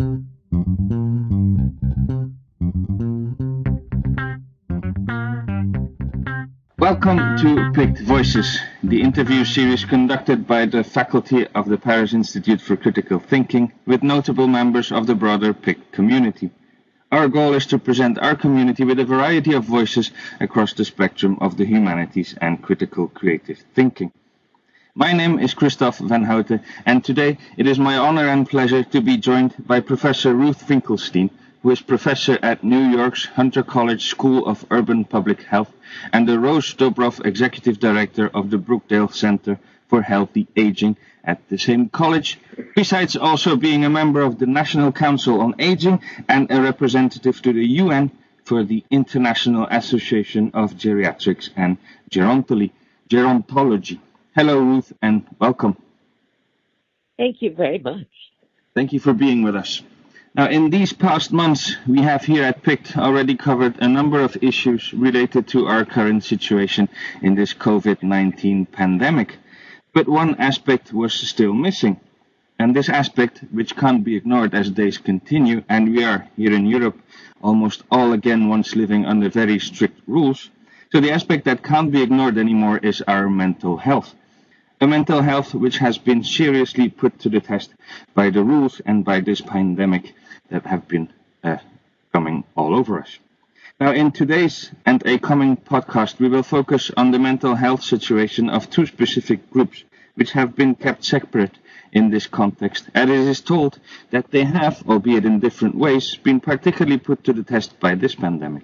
Welcome 0.00 0.16
to 7.36 7.70
PICT 7.74 8.00
Voices, 8.06 8.58
the 8.82 9.02
interview 9.02 9.44
series 9.44 9.84
conducted 9.84 10.46
by 10.46 10.64
the 10.64 10.82
faculty 10.82 11.46
of 11.48 11.68
the 11.68 11.76
Paris 11.76 12.14
Institute 12.14 12.62
for 12.62 12.78
Critical 12.78 13.18
Thinking 13.18 13.74
with 13.84 14.02
notable 14.02 14.46
members 14.46 14.90
of 14.90 15.06
the 15.06 15.14
broader 15.14 15.52
PICT 15.52 15.92
community. 15.92 16.50
Our 17.12 17.28
goal 17.28 17.52
is 17.52 17.66
to 17.66 17.78
present 17.78 18.18
our 18.20 18.36
community 18.36 18.84
with 18.84 19.00
a 19.00 19.04
variety 19.04 19.52
of 19.52 19.64
voices 19.64 20.12
across 20.40 20.72
the 20.72 20.86
spectrum 20.86 21.36
of 21.42 21.58
the 21.58 21.66
humanities 21.66 22.34
and 22.40 22.62
critical 22.62 23.08
creative 23.08 23.58
thinking. 23.74 24.12
My 24.96 25.12
name 25.12 25.38
is 25.38 25.54
Christoph 25.54 25.98
van 25.98 26.24
Houten, 26.24 26.60
and 26.84 27.04
today 27.04 27.38
it 27.56 27.68
is 27.68 27.78
my 27.78 27.96
honor 27.96 28.26
and 28.26 28.48
pleasure 28.48 28.82
to 28.82 29.00
be 29.00 29.16
joined 29.18 29.54
by 29.64 29.78
Professor 29.78 30.34
Ruth 30.34 30.62
Finkelstein, 30.62 31.30
who 31.62 31.70
is 31.70 31.80
professor 31.80 32.40
at 32.42 32.64
New 32.64 32.88
York's 32.90 33.24
Hunter 33.24 33.62
College 33.62 34.06
School 34.06 34.44
of 34.46 34.66
Urban 34.68 35.04
Public 35.04 35.42
Health 35.44 35.72
and 36.12 36.28
the 36.28 36.40
Rose 36.40 36.74
Dobrof 36.74 37.24
Executive 37.24 37.78
Director 37.78 38.28
of 38.34 38.50
the 38.50 38.56
Brookdale 38.56 39.14
Center 39.14 39.60
for 39.86 40.02
Healthy 40.02 40.48
Aging 40.56 40.96
at 41.22 41.48
the 41.48 41.56
same 41.56 41.88
college, 41.88 42.40
besides 42.74 43.14
also 43.14 43.54
being 43.54 43.84
a 43.84 43.90
member 43.90 44.22
of 44.22 44.40
the 44.40 44.46
National 44.46 44.90
Council 44.90 45.40
on 45.40 45.54
Aging 45.60 46.00
and 46.28 46.50
a 46.50 46.60
representative 46.60 47.40
to 47.42 47.52
the 47.52 47.64
UN 47.64 48.10
for 48.42 48.64
the 48.64 48.82
International 48.90 49.68
Association 49.70 50.50
of 50.52 50.74
Geriatrics 50.74 51.50
and 51.54 51.78
Gerontology. 52.10 54.00
Hello, 54.32 54.60
Ruth, 54.60 54.92
and 55.02 55.26
welcome. 55.40 55.76
Thank 57.18 57.42
you 57.42 57.52
very 57.52 57.80
much. 57.80 58.06
Thank 58.76 58.92
you 58.92 59.00
for 59.00 59.12
being 59.12 59.42
with 59.42 59.56
us. 59.56 59.82
Now, 60.36 60.48
in 60.48 60.70
these 60.70 60.92
past 60.92 61.32
months, 61.32 61.76
we 61.88 62.00
have 62.02 62.24
here 62.24 62.44
at 62.44 62.62
PICT 62.62 62.96
already 62.96 63.34
covered 63.34 63.78
a 63.80 63.88
number 63.88 64.20
of 64.20 64.40
issues 64.40 64.94
related 64.94 65.48
to 65.48 65.66
our 65.66 65.84
current 65.84 66.22
situation 66.22 66.88
in 67.22 67.34
this 67.34 67.52
COVID-19 67.52 68.70
pandemic. 68.70 69.36
But 69.92 70.08
one 70.08 70.36
aspect 70.36 70.92
was 70.92 71.12
still 71.12 71.52
missing. 71.52 71.98
And 72.56 72.76
this 72.76 72.88
aspect, 72.88 73.42
which 73.50 73.74
can't 73.74 74.04
be 74.04 74.14
ignored 74.14 74.54
as 74.54 74.70
days 74.70 74.96
continue, 74.96 75.64
and 75.68 75.90
we 75.90 76.04
are 76.04 76.28
here 76.36 76.52
in 76.52 76.66
Europe 76.66 76.96
almost 77.42 77.82
all 77.90 78.12
again 78.12 78.48
once 78.48 78.76
living 78.76 79.06
under 79.06 79.28
very 79.28 79.58
strict 79.58 80.00
rules. 80.06 80.50
So 80.92 81.00
the 81.00 81.10
aspect 81.10 81.46
that 81.46 81.64
can't 81.64 81.90
be 81.90 82.02
ignored 82.02 82.38
anymore 82.38 82.78
is 82.78 83.02
our 83.08 83.28
mental 83.28 83.76
health 83.76 84.14
a 84.80 84.86
mental 84.86 85.20
health 85.20 85.54
which 85.54 85.78
has 85.78 85.98
been 85.98 86.24
seriously 86.24 86.88
put 86.88 87.18
to 87.18 87.28
the 87.28 87.40
test 87.40 87.74
by 88.14 88.30
the 88.30 88.42
rules 88.42 88.80
and 88.86 89.04
by 89.04 89.20
this 89.20 89.40
pandemic 89.40 90.14
that 90.48 90.64
have 90.64 90.88
been 90.88 91.08
uh, 91.44 91.58
coming 92.12 92.44
all 92.56 92.74
over 92.74 93.00
us. 93.00 93.18
Now, 93.78 93.92
in 93.92 94.10
today's 94.10 94.70
and 94.86 95.02
a 95.06 95.18
coming 95.18 95.56
podcast, 95.56 96.18
we 96.18 96.28
will 96.28 96.42
focus 96.42 96.90
on 96.96 97.10
the 97.10 97.18
mental 97.18 97.54
health 97.54 97.82
situation 97.82 98.48
of 98.50 98.70
two 98.70 98.86
specific 98.86 99.50
groups 99.50 99.84
which 100.14 100.32
have 100.32 100.56
been 100.56 100.74
kept 100.74 101.04
separate 101.04 101.56
in 101.92 102.10
this 102.10 102.26
context, 102.26 102.88
and 102.94 103.10
it 103.10 103.20
is 103.20 103.40
told 103.40 103.78
that 104.10 104.30
they 104.30 104.44
have, 104.44 104.82
albeit 104.88 105.24
in 105.24 105.40
different 105.40 105.74
ways, 105.74 106.16
been 106.16 106.40
particularly 106.40 106.98
put 106.98 107.24
to 107.24 107.32
the 107.32 107.42
test 107.42 107.78
by 107.80 107.94
this 107.94 108.14
pandemic. 108.14 108.62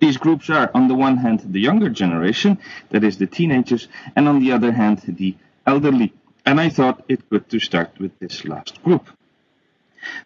These 0.00 0.16
groups 0.16 0.50
are, 0.50 0.70
on 0.74 0.88
the 0.88 0.94
one 0.94 1.18
hand, 1.18 1.40
the 1.44 1.60
younger 1.60 1.88
generation, 1.88 2.58
that 2.90 3.04
is 3.04 3.18
the 3.18 3.26
teenagers, 3.26 3.88
and 4.16 4.28
on 4.28 4.40
the 4.40 4.52
other 4.52 4.72
hand, 4.72 5.02
the 5.06 5.36
elderly, 5.66 6.12
and 6.44 6.60
I 6.60 6.68
thought 6.68 7.04
it 7.08 7.28
good 7.30 7.48
to 7.50 7.58
start 7.58 7.98
with 7.98 8.18
this 8.18 8.44
last 8.44 8.82
group. 8.82 9.08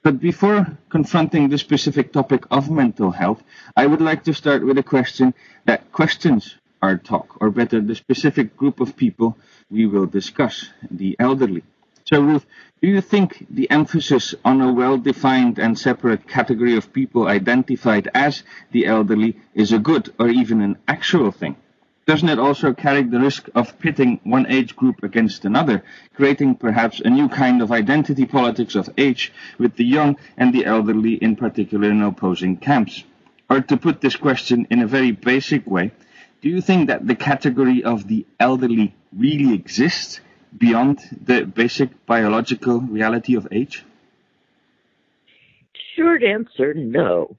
But 0.03 0.21
before 0.21 0.79
confronting 0.89 1.49
the 1.49 1.59
specific 1.59 2.13
topic 2.13 2.45
of 2.51 2.71
mental 2.71 3.11
health, 3.11 3.43
I 3.77 3.87
would 3.87 4.01
like 4.01 4.25
to 4.25 4.35
start 4.35 4.65
with 4.65 4.79
a 4.79 4.83
question 4.83 5.35
that 5.67 5.93
questions 5.93 6.55
our 6.83 6.97
talk, 6.97 7.37
or 7.41 7.51
better, 7.51 7.81
the 7.81 7.95
specific 7.95 8.57
group 8.57 8.81
of 8.81 8.97
people 8.97 9.37
we 9.71 9.87
will 9.87 10.07
discuss, 10.07 10.71
the 10.91 11.17
elderly. 11.19 11.63
So, 12.05 12.21
Ruth, 12.21 12.47
do 12.81 12.89
you 12.89 13.01
think 13.01 13.47
the 13.51 13.71
emphasis 13.71 14.35
on 14.45 14.61
a 14.61 14.73
well-defined 14.73 15.59
and 15.59 15.79
separate 15.79 16.29
category 16.29 16.77
of 16.77 16.93
people 16.93 17.27
identified 17.27 18.09
as 18.15 18.45
the 18.71 18.87
elderly 18.87 19.37
is 19.55 19.73
a 19.73 19.79
good 19.79 20.13
or 20.19 20.29
even 20.29 20.61
an 20.61 20.77
actual 20.87 21.33
thing? 21.33 21.57
Doesn't 22.07 22.29
it 22.29 22.39
also 22.39 22.73
carry 22.73 23.03
the 23.03 23.19
risk 23.19 23.49
of 23.57 23.79
pitting 23.81 24.21
one 24.23 24.47
age 24.47 24.77
group 24.77 25.03
against 25.03 25.45
another, 25.45 25.83
creating 26.15 26.55
perhaps 26.55 27.01
a 27.01 27.11
new 27.11 27.29
kind 27.29 27.61
of 27.61 27.73
identity 27.73 28.27
politics 28.27 28.77
of 28.77 28.89
age 28.97 29.33
with 29.59 29.75
the 29.75 29.85
young 29.85 30.17
and 30.37 30.55
the 30.55 30.65
elderly 30.65 31.15
in 31.15 31.35
particular 31.35 31.91
in 31.91 32.03
opposing 32.03 32.57
camps? 32.57 33.03
Or 33.51 33.61
to 33.61 33.77
put 33.77 34.01
this 34.01 34.15
question 34.15 34.69
in 34.71 34.83
a 34.83 34.87
very 34.87 35.11
basic 35.11 35.67
way, 35.67 35.91
do 36.43 36.49
you 36.49 36.61
think 36.61 36.89
that 36.89 37.07
the 37.07 37.17
category 37.17 37.83
of 37.83 38.07
the 38.07 38.25
elderly 38.39 38.95
really 39.13 39.53
exists 39.53 40.21
beyond 40.57 41.01
the 41.11 41.45
basic 41.45 42.07
biological 42.07 42.81
reality 42.81 43.35
of 43.35 43.49
age? 43.51 43.85
Short 45.97 46.23
answer 46.23 46.73
no. 46.73 47.37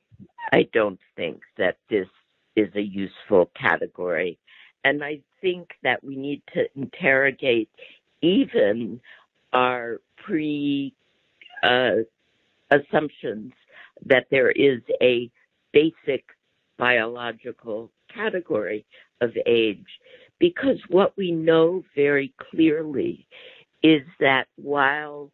I 0.51 0.67
don't 0.73 0.99
think 1.15 1.41
that 1.57 1.77
this 1.89 2.07
is 2.55 2.69
a 2.75 2.81
useful 2.81 3.49
category. 3.55 4.39
And 4.87 5.03
I 5.03 5.19
think 5.41 5.71
that 5.83 6.01
we 6.01 6.15
need 6.15 6.41
to 6.53 6.65
interrogate 6.77 7.69
even 8.21 9.01
our 9.51 9.99
pre 10.15 10.93
uh, 11.61 12.03
assumptions 12.71 13.51
that 14.05 14.27
there 14.31 14.49
is 14.49 14.79
a 15.01 15.29
basic 15.73 16.23
biological 16.77 17.91
category 18.15 18.85
of 19.19 19.31
age. 19.45 19.85
Because 20.39 20.77
what 20.87 21.11
we 21.17 21.31
know 21.31 21.83
very 21.93 22.33
clearly 22.49 23.27
is 23.83 24.03
that 24.21 24.45
while 24.55 25.31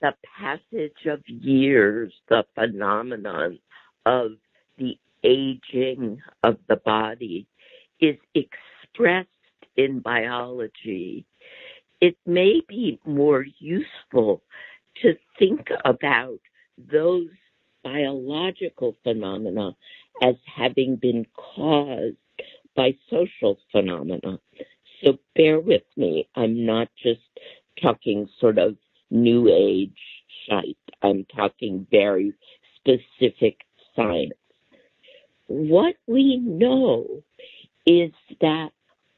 the 0.00 0.14
passage 0.36 1.06
of 1.06 1.20
years, 1.28 2.12
the 2.28 2.44
phenomenon 2.56 3.60
of 4.04 4.32
the 4.78 4.98
aging 5.22 6.20
of 6.42 6.56
the 6.68 6.76
body 6.84 7.46
is 8.00 8.16
expressed 8.92 9.28
in 9.76 10.00
biology, 10.00 11.24
it 12.00 12.16
may 12.26 12.60
be 12.68 12.98
more 13.04 13.44
useful 13.58 14.42
to 15.02 15.14
think 15.38 15.68
about 15.84 16.38
those 16.90 17.28
biological 17.82 18.96
phenomena 19.02 19.74
as 20.22 20.34
having 20.44 20.96
been 20.96 21.26
caused 21.34 22.16
by 22.76 22.94
social 23.10 23.58
phenomena. 23.72 24.38
So 25.02 25.18
bear 25.34 25.60
with 25.60 25.82
me. 25.96 26.28
I'm 26.34 26.66
not 26.66 26.88
just 27.02 27.20
talking 27.82 28.28
sort 28.38 28.58
of 28.58 28.76
new 29.10 29.48
age 29.48 29.96
shite. 30.46 30.76
I'm 31.02 31.24
talking 31.34 31.86
very 31.90 32.34
specific 32.76 33.58
science. 33.96 34.32
What 35.46 35.96
we 36.06 36.36
know 36.36 37.22
is 37.86 38.12
that 38.40 38.70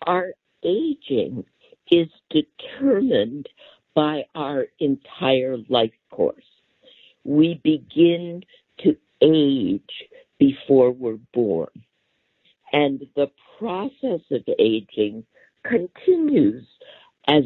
our 0.07 0.33
aging 0.65 1.45
is 1.91 2.09
determined 2.31 3.49
by 3.95 4.25
our 4.35 4.67
entire 4.79 5.57
life 5.69 5.93
course. 6.11 6.45
We 7.25 7.61
begin 7.63 8.43
to 8.81 8.97
age 9.23 10.09
before 10.39 10.91
we're 10.91 11.19
born. 11.33 11.71
And 12.73 13.07
the 13.17 13.31
process 13.59 14.21
of 14.31 14.43
aging 14.59 15.25
continues 15.65 16.67
as 17.29 17.45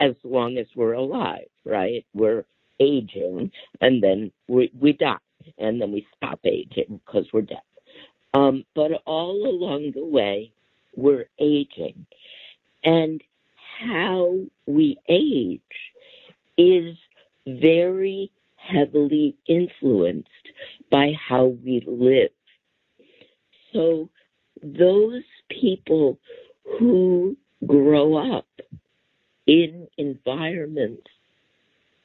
as 0.00 0.14
long 0.24 0.56
as 0.56 0.66
we're 0.74 0.94
alive, 0.94 1.48
right? 1.64 2.06
We're 2.14 2.44
aging 2.80 3.50
and 3.80 4.02
then 4.02 4.32
we, 4.48 4.70
we 4.78 4.92
die 4.92 5.16
and 5.58 5.80
then 5.80 5.92
we 5.92 6.06
stop 6.16 6.40
aging 6.44 7.00
because 7.04 7.26
we're 7.32 7.42
dead. 7.42 7.58
Um, 8.34 8.64
but 8.74 8.92
all 9.06 9.46
along 9.46 9.92
the 9.94 10.04
way, 10.04 10.52
we're 10.98 11.28
aging. 11.38 12.06
And 12.84 13.22
how 13.80 14.36
we 14.66 14.98
age 15.08 15.60
is 16.56 16.96
very 17.46 18.32
heavily 18.56 19.36
influenced 19.46 20.28
by 20.90 21.12
how 21.28 21.46
we 21.64 21.82
live. 21.86 22.30
So 23.72 24.10
those 24.62 25.22
people 25.48 26.18
who 26.78 27.36
grow 27.64 28.16
up 28.36 28.48
in 29.46 29.86
environments 29.96 31.06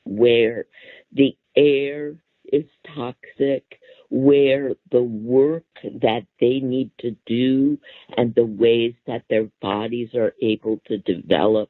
where 0.05 0.65
the 1.11 1.35
air 1.55 2.15
is 2.51 2.65
toxic, 2.95 3.79
where 4.15 4.75
the 4.91 5.01
work 5.01 5.65
that 5.83 6.21
they 6.39 6.59
need 6.59 6.91
to 6.99 7.15
do 7.25 7.79
and 8.15 8.35
the 8.35 8.45
ways 8.45 8.93
that 9.07 9.23
their 9.27 9.47
bodies 9.59 10.09
are 10.13 10.33
able 10.39 10.79
to 10.85 10.99
develop 10.99 11.67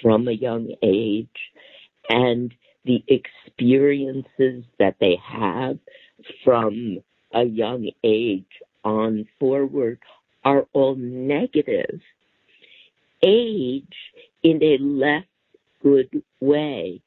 from 0.00 0.28
a 0.28 0.32
young 0.32 0.72
age 0.80 1.26
and 2.08 2.54
the 2.84 3.02
experiences 3.08 4.62
that 4.78 4.94
they 5.00 5.18
have 5.28 5.76
from 6.44 6.98
a 7.34 7.42
young 7.42 7.90
age 8.04 8.44
on 8.84 9.26
forward 9.40 9.98
are 10.44 10.68
all 10.72 10.94
negative. 10.94 12.00
Age 13.24 13.96
in 14.44 14.62
a 14.62 14.78
less 14.78 15.24
good 15.82 16.22
way 16.38 17.02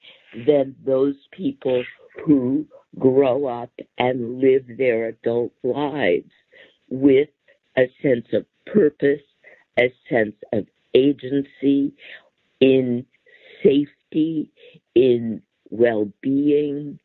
than 0.45 0.75
those 0.86 1.16
people 1.31 1.81
who 2.25 2.66
grow 3.00 3.47
up 3.47 3.71
and 3.97 4.39
live 4.39 4.65
their 4.77 5.07
adult 5.07 5.51
lives 5.63 6.31
with 6.89 7.30
a 7.77 7.92
sense 8.01 8.27
of 8.33 8.45
purpose, 8.65 9.21
a 9.77 9.94
sense 10.09 10.36
of 10.53 10.65
agency 10.94 11.94
in 12.59 13.06
safety, 13.63 14.51
in 14.95 15.42
well 15.69 16.09
being, 16.21 17.00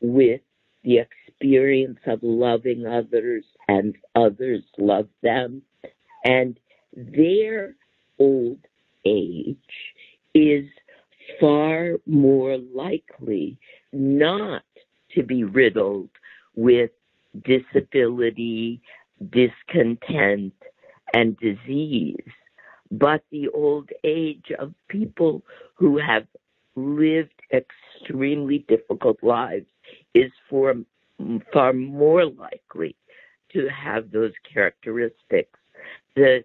with 0.00 0.40
the 0.82 0.98
experience 0.98 1.98
of 2.06 2.20
loving 2.22 2.86
others 2.86 3.44
and 3.68 3.96
others 4.14 4.62
love 4.78 5.08
them. 5.22 5.62
And 6.24 6.58
their 6.94 7.74
old 8.18 8.58
age 9.04 9.56
is 10.34 10.64
far 11.40 11.96
more 12.06 12.58
likely 12.58 13.58
not 13.92 14.62
to 15.16 15.22
be 15.24 15.42
riddled 15.42 16.10
with 16.54 16.90
disability, 17.44 18.80
discontent, 19.30 20.54
and 21.12 21.36
disease, 21.38 22.16
but 22.90 23.22
the 23.30 23.48
old 23.48 23.90
age 24.04 24.52
of 24.58 24.72
people 24.88 25.42
who 25.74 25.98
have 25.98 26.26
lived 26.76 27.32
extremely 27.52 28.64
difficult 28.68 29.16
lives 29.22 29.66
is 30.14 30.30
for, 30.48 30.74
far 31.52 31.72
more 31.72 32.26
likely 32.26 32.94
to 33.52 33.68
have 33.68 34.10
those 34.10 34.32
characteristics. 34.52 35.58
The, 36.14 36.44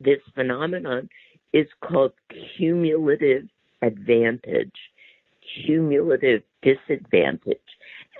this 0.00 0.18
phenomenon 0.34 1.08
is 1.52 1.66
called 1.80 2.12
cumulative 2.56 3.48
advantage, 3.82 4.74
cumulative 5.66 6.42
disadvantage, 6.62 7.58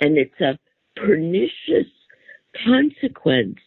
and 0.00 0.18
it's 0.18 0.40
a 0.40 0.58
pernicious 0.96 1.90
consequence 2.64 3.58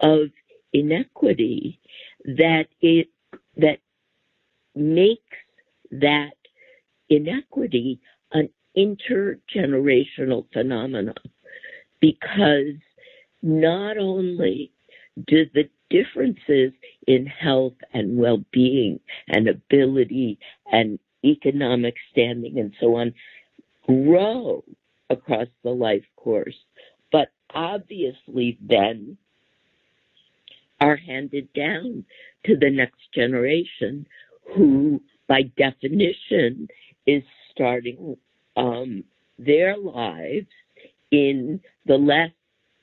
of 0.00 0.28
inequity 0.72 1.80
that 2.24 2.66
it 2.80 3.08
that 3.56 3.78
makes 4.74 5.36
that 5.90 6.34
inequity 7.08 8.00
an 8.32 8.48
intergenerational 8.76 10.46
phenomenon. 10.52 11.14
Because 12.00 12.74
not 13.42 13.96
only 13.98 14.72
do 15.26 15.44
the 15.54 15.68
differences 15.90 16.72
in 17.06 17.26
health 17.26 17.74
and 17.92 18.18
well-being 18.18 18.98
and 19.28 19.48
ability 19.48 20.38
and 20.72 20.98
economic 21.24 21.94
standing 22.10 22.58
and 22.58 22.74
so 22.80 22.96
on 22.96 23.14
grow 23.86 24.64
across 25.10 25.48
the 25.62 25.70
life 25.70 26.04
course, 26.16 26.56
but 27.12 27.28
obviously 27.54 28.58
then 28.60 29.16
are 30.80 30.96
handed 30.96 31.52
down 31.52 32.04
to 32.44 32.56
the 32.56 32.70
next 32.70 33.00
generation 33.14 34.06
who 34.54 35.00
by 35.28 35.42
definition 35.56 36.68
is 37.06 37.22
starting 37.50 38.16
um, 38.56 39.04
their 39.38 39.76
lives 39.76 40.46
in 41.10 41.60
the 41.86 41.96
less 41.96 42.30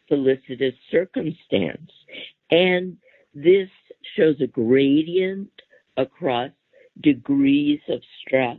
felicitous 0.08 0.74
circumstance. 0.90 1.92
And 2.50 2.98
this 3.34 3.70
shows 4.16 4.36
a 4.42 4.48
gradient 4.48 5.52
across 5.98 6.52
degrees 7.00 7.80
of 7.90 8.02
stress. 8.22 8.58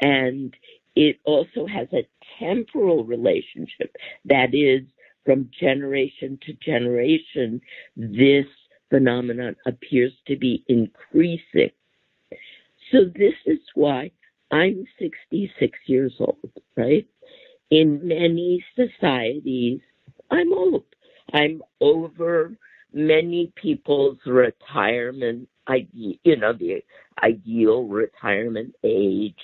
And 0.00 0.54
it 0.96 1.18
also 1.24 1.66
has 1.66 1.88
a 1.92 2.06
temporal 2.38 3.04
relationship. 3.04 3.96
That 4.24 4.54
is, 4.54 4.82
from 5.24 5.50
generation 5.58 6.38
to 6.46 6.52
generation, 6.54 7.60
this 7.96 8.46
phenomenon 8.90 9.56
appears 9.66 10.12
to 10.26 10.36
be 10.36 10.64
increasing. 10.68 11.70
So 12.90 13.04
this 13.14 13.34
is 13.46 13.60
why 13.74 14.10
I'm 14.50 14.84
66 14.98 15.78
years 15.86 16.12
old, 16.20 16.50
right? 16.76 17.06
In 17.70 18.06
many 18.06 18.62
societies, 18.76 19.80
I'm 20.30 20.52
old. 20.52 20.84
I'm 21.32 21.62
over 21.80 22.54
many 22.92 23.52
people's 23.56 24.18
retirement, 24.26 25.48
you 25.92 26.36
know, 26.36 26.52
the 26.52 26.82
ideal 27.22 27.84
retirement 27.84 28.74
age. 28.84 29.38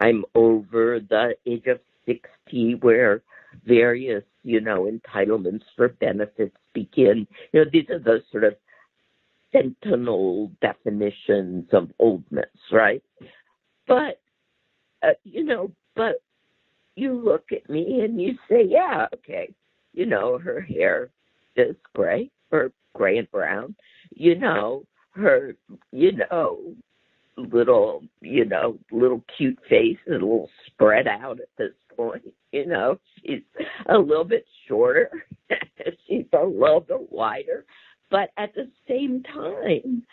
I'm 0.00 0.24
over 0.34 1.00
the 1.00 1.34
age 1.46 1.66
of 1.66 1.80
60 2.06 2.76
where 2.76 3.22
various, 3.66 4.24
you 4.42 4.60
know, 4.60 4.90
entitlements 4.90 5.62
for 5.76 5.88
benefits 5.88 6.56
begin. 6.72 7.26
You 7.52 7.64
know, 7.64 7.70
these 7.72 7.88
are 7.90 7.98
the 7.98 8.22
sort 8.30 8.44
of 8.44 8.56
sentinel 9.52 10.50
definitions 10.60 11.68
of 11.72 11.90
oldness, 11.98 12.50
right? 12.72 13.02
But, 13.86 14.20
uh, 15.02 15.12
you 15.22 15.44
know, 15.44 15.70
but 15.94 16.16
you 16.96 17.14
look 17.14 17.46
at 17.52 17.68
me 17.70 18.00
and 18.00 18.20
you 18.20 18.34
say, 18.48 18.64
yeah, 18.66 19.06
okay, 19.14 19.52
you 19.92 20.06
know, 20.06 20.38
her 20.38 20.60
hair 20.60 21.10
is 21.56 21.76
gray 21.94 22.30
or 22.50 22.72
gray 22.94 23.18
and 23.18 23.30
brown, 23.30 23.74
you 24.10 24.36
know, 24.36 24.84
her, 25.14 25.54
you 25.92 26.12
know, 26.30 26.58
little, 27.36 28.02
you 28.20 28.44
know, 28.44 28.78
little 28.90 29.22
cute 29.36 29.58
face 29.68 29.98
is 30.06 30.12
a 30.12 30.14
little 30.14 30.50
spread 30.66 31.06
out 31.06 31.40
at 31.40 31.48
this 31.58 31.72
point, 31.96 32.22
you 32.52 32.66
know, 32.66 32.98
she's 33.22 33.42
a 33.88 33.98
little 33.98 34.24
bit 34.24 34.46
shorter, 34.68 35.10
she's 36.06 36.26
a 36.32 36.44
little 36.44 36.80
bit 36.80 37.10
wider, 37.10 37.64
but 38.10 38.30
at 38.36 38.54
the 38.54 38.68
same 38.88 39.22
time, 39.22 40.04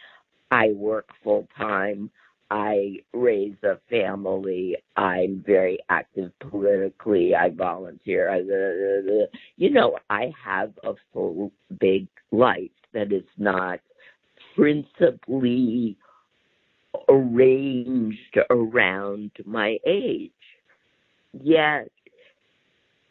I 0.52 0.74
work 0.74 1.10
full 1.24 1.48
time. 1.58 2.12
I 2.50 2.98
raise 3.14 3.56
a 3.64 3.80
family. 3.90 4.76
I'm 4.98 5.42
very 5.46 5.80
active 5.88 6.32
politically. 6.40 7.34
I 7.34 7.50
volunteer. 7.50 8.30
I, 8.30 8.40
uh, 8.42 9.26
you 9.56 9.70
know, 9.70 9.98
I 10.10 10.34
have 10.44 10.74
a 10.84 10.94
full 11.14 11.54
big 11.80 12.08
life 12.32 12.72
that 12.94 13.14
is 13.14 13.24
not 13.38 13.80
principally 14.62 15.98
arranged 17.10 18.38
around 18.52 19.32
my 19.44 19.80
age. 19.88 20.30
Yet, 21.34 21.90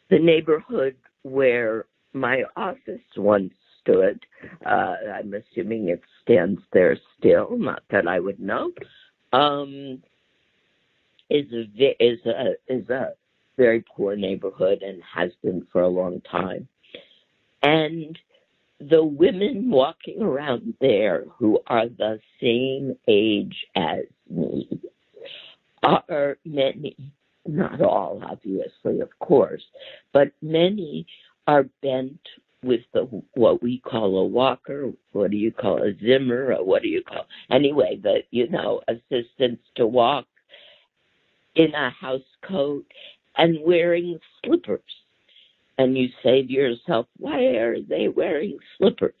the 0.09 0.19
neighborhood 0.19 0.95
where 1.23 1.87
my 2.13 2.43
office 2.55 3.01
once 3.17 3.51
stood, 3.81 4.25
uh, 4.65 4.95
I'm 5.13 5.33
assuming 5.33 5.89
it 5.89 6.01
stands 6.21 6.61
there 6.71 6.97
still, 7.19 7.57
not 7.57 7.83
that 7.89 8.07
I 8.07 8.21
would 8.21 8.39
know, 8.39 8.71
um, 9.33 10.01
is 11.29 11.51
a, 11.51 11.95
is 11.99 12.19
a, 12.25 12.73
is 12.73 12.89
a 12.89 13.09
very 13.57 13.83
poor 13.93 14.15
neighborhood 14.15 14.83
and 14.83 15.01
has 15.03 15.31
been 15.43 15.67
for 15.73 15.81
a 15.81 15.89
long 15.89 16.21
time. 16.21 16.69
And 17.61 18.17
the 18.89 19.03
women 19.03 19.69
walking 19.69 20.21
around 20.21 20.73
there 20.81 21.25
who 21.37 21.59
are 21.67 21.87
the 21.87 22.19
same 22.41 22.95
age 23.07 23.55
as 23.75 24.05
me 24.29 24.67
are 25.83 26.37
many, 26.45 26.95
not 27.45 27.81
all, 27.81 28.21
obviously, 28.23 29.01
of 29.01 29.09
course, 29.19 29.63
but 30.13 30.31
many 30.41 31.05
are 31.47 31.65
bent 31.81 32.19
with 32.63 32.81
the 32.93 33.01
what 33.33 33.63
we 33.63 33.79
call 33.79 34.17
a 34.19 34.25
walker. 34.25 34.91
What 35.11 35.31
do 35.31 35.37
you 35.37 35.51
call 35.51 35.81
a 35.81 35.93
Zimmer? 35.99 36.53
Or 36.53 36.63
what 36.63 36.83
do 36.83 36.87
you 36.87 37.03
call 37.03 37.25
anyway? 37.49 37.99
The 38.01 38.19
you 38.29 38.49
know 38.49 38.81
assistance 38.87 39.59
to 39.75 39.87
walk 39.87 40.25
in 41.55 41.73
a 41.73 41.89
house 41.89 42.21
coat 42.47 42.85
and 43.37 43.57
wearing 43.63 44.19
slippers 44.43 44.81
and 45.81 45.97
you 45.97 46.09
say 46.23 46.43
to 46.43 46.51
yourself, 46.51 47.07
why 47.17 47.39
are 47.55 47.81
they 47.81 48.07
wearing 48.07 48.59
slippers? 48.77 49.13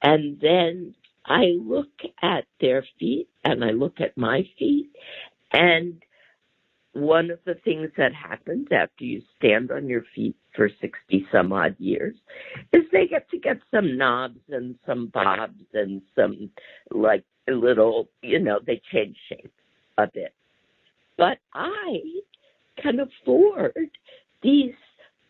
And 0.00 0.38
then 0.40 0.94
I 1.24 1.56
look 1.60 1.90
at 2.22 2.44
their 2.60 2.86
feet 3.00 3.28
and 3.44 3.64
I 3.64 3.70
look 3.70 4.00
at 4.00 4.16
my 4.16 4.48
feet 4.58 4.90
and 5.52 6.02
one 6.92 7.30
of 7.30 7.40
the 7.44 7.56
things 7.56 7.90
that 7.98 8.14
happens 8.14 8.68
after 8.72 9.04
you 9.04 9.20
stand 9.36 9.70
on 9.70 9.88
your 9.88 10.04
feet 10.14 10.36
for 10.54 10.70
60 10.80 11.26
some 11.30 11.52
odd 11.52 11.76
years 11.78 12.14
is 12.72 12.82
they 12.92 13.06
get 13.06 13.28
to 13.30 13.38
get 13.38 13.58
some 13.74 13.98
knobs 13.98 14.40
and 14.48 14.76
some 14.86 15.08
bobs 15.08 15.60
and 15.74 16.00
some 16.14 16.50
like 16.90 17.24
little, 17.48 18.08
you 18.22 18.38
know, 18.38 18.60
they 18.64 18.80
change 18.92 19.16
shape 19.28 19.52
a 19.98 20.06
bit. 20.06 20.32
But 21.18 21.38
I 21.52 22.00
can 22.80 23.00
afford 23.00 23.90
these 24.42 24.74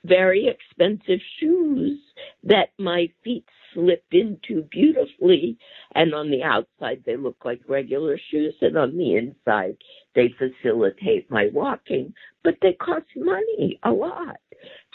very 0.06 0.48
expensive 0.48 1.20
shoes 1.38 1.98
that 2.44 2.70
my 2.78 3.08
feet 3.22 3.44
slip 3.74 4.04
into 4.12 4.62
beautifully. 4.70 5.58
And 5.94 6.14
on 6.14 6.30
the 6.30 6.42
outside 6.42 7.02
they 7.04 7.16
look 7.16 7.36
like 7.44 7.60
regular 7.68 8.18
shoes 8.30 8.54
and 8.60 8.76
on 8.76 8.96
the 8.96 9.16
inside 9.16 9.76
they 10.14 10.34
facilitate 10.38 11.30
my 11.30 11.48
walking. 11.52 12.14
But 12.42 12.56
they 12.62 12.72
cost 12.74 13.06
money 13.16 13.78
a 13.82 13.90
lot. 13.90 14.36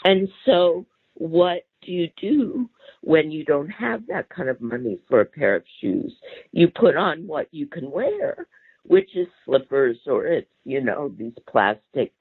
And 0.04 0.28
so 0.44 0.86
what 1.14 1.62
do 1.84 1.92
you 1.92 2.08
do 2.20 2.68
when 3.02 3.30
you 3.30 3.44
don't 3.44 3.68
have 3.68 4.06
that 4.08 4.28
kind 4.30 4.48
of 4.48 4.60
money 4.60 4.98
for 5.08 5.20
a 5.20 5.26
pair 5.26 5.56
of 5.56 5.64
shoes? 5.80 6.12
You 6.52 6.68
put 6.68 6.96
on 6.96 7.26
what 7.26 7.48
you 7.52 7.66
can 7.66 7.90
wear 7.90 8.46
which 8.84 9.10
is 9.14 9.28
slippers 9.44 9.96
or 10.06 10.26
it's 10.26 10.48
you 10.64 10.80
know 10.80 11.12
these 11.16 11.32
plastic 11.48 12.12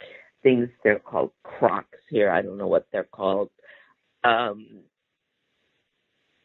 things 0.43 0.69
they're 0.83 0.99
called 0.99 1.31
crocs 1.43 1.99
here 2.09 2.31
i 2.31 2.41
don't 2.41 2.57
know 2.57 2.67
what 2.67 2.87
they're 2.91 3.03
called 3.05 3.49
um 4.23 4.81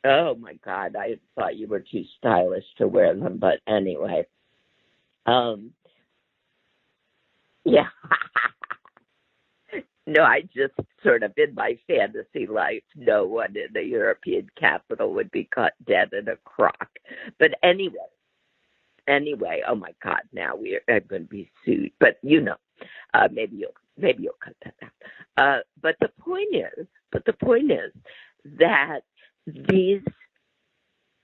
Oh 0.05 0.35
my 0.37 0.55
God, 0.65 0.97
I 0.97 1.19
thought 1.35 1.57
you 1.57 1.67
were 1.67 1.81
too 1.81 2.05
stylish 2.19 2.65
to 2.79 2.89
wear 2.89 3.15
them, 3.15 3.39
but 3.39 3.61
anyway. 3.67 4.27
Um, 5.27 5.73
yeah. 7.65 7.89
no, 10.07 10.23
I 10.23 10.43
just 10.55 10.75
sort 11.05 11.23
of 11.23 11.33
in 11.37 11.55
my 11.55 11.79
fantasy 11.89 12.47
life, 12.47 12.85
no 12.97 13.27
one 13.27 13.57
in 13.57 13.73
the 13.75 13.83
European 13.85 14.49
capital 14.59 15.15
would 15.15 15.31
be 15.33 15.45
caught 15.45 15.73
dead 15.87 16.11
in 16.13 16.29
a 16.29 16.37
Croc. 16.45 16.89
But 17.39 17.53
anyway, 17.63 17.97
anyway, 19.09 19.63
oh 19.69 19.77
my 19.77 19.95
God, 20.05 20.23
now 20.33 20.57
we're 20.57 20.83
I'm 20.89 21.05
going 21.09 21.23
to 21.25 21.29
be 21.29 21.51
sued. 21.65 21.93
But 22.01 22.19
you 22.23 22.41
know, 22.43 22.57
uh, 23.15 23.29
maybe 23.33 23.57
you'll 23.57 23.75
maybe 23.97 24.25
you'll 24.25 24.35
cut 24.43 24.57
that 24.65 24.75
out. 24.83 24.91
Uh, 25.37 25.61
but 25.81 25.97
the 26.01 26.09
point 26.21 26.55
is, 26.55 26.87
but 27.13 27.25
the 27.25 27.33
point 27.33 27.71
is 27.71 27.93
that 28.59 29.01
these 29.47 30.03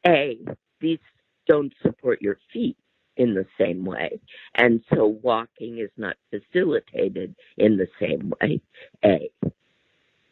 a 0.06 0.38
these 0.80 0.98
don't 1.46 1.72
support 1.82 2.22
your 2.22 2.38
feet 2.52 2.76
in 3.16 3.34
the 3.34 3.46
same 3.58 3.84
way. 3.84 4.20
And 4.54 4.82
so 4.94 5.18
walking 5.22 5.78
is 5.78 5.90
not 5.96 6.16
facilitated 6.30 7.34
in 7.58 7.76
the 7.76 7.88
same 8.00 8.32
way 8.40 8.60
a. 9.04 9.30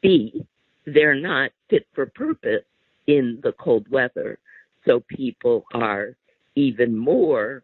B 0.00 0.46
they're 0.86 1.14
not 1.14 1.50
fit 1.68 1.86
for 1.94 2.06
purpose 2.06 2.64
in 3.06 3.40
the 3.42 3.52
cold 3.52 3.88
weather. 3.90 4.38
So 4.86 5.00
people 5.00 5.64
are 5.74 6.16
even 6.54 6.96
more 6.96 7.62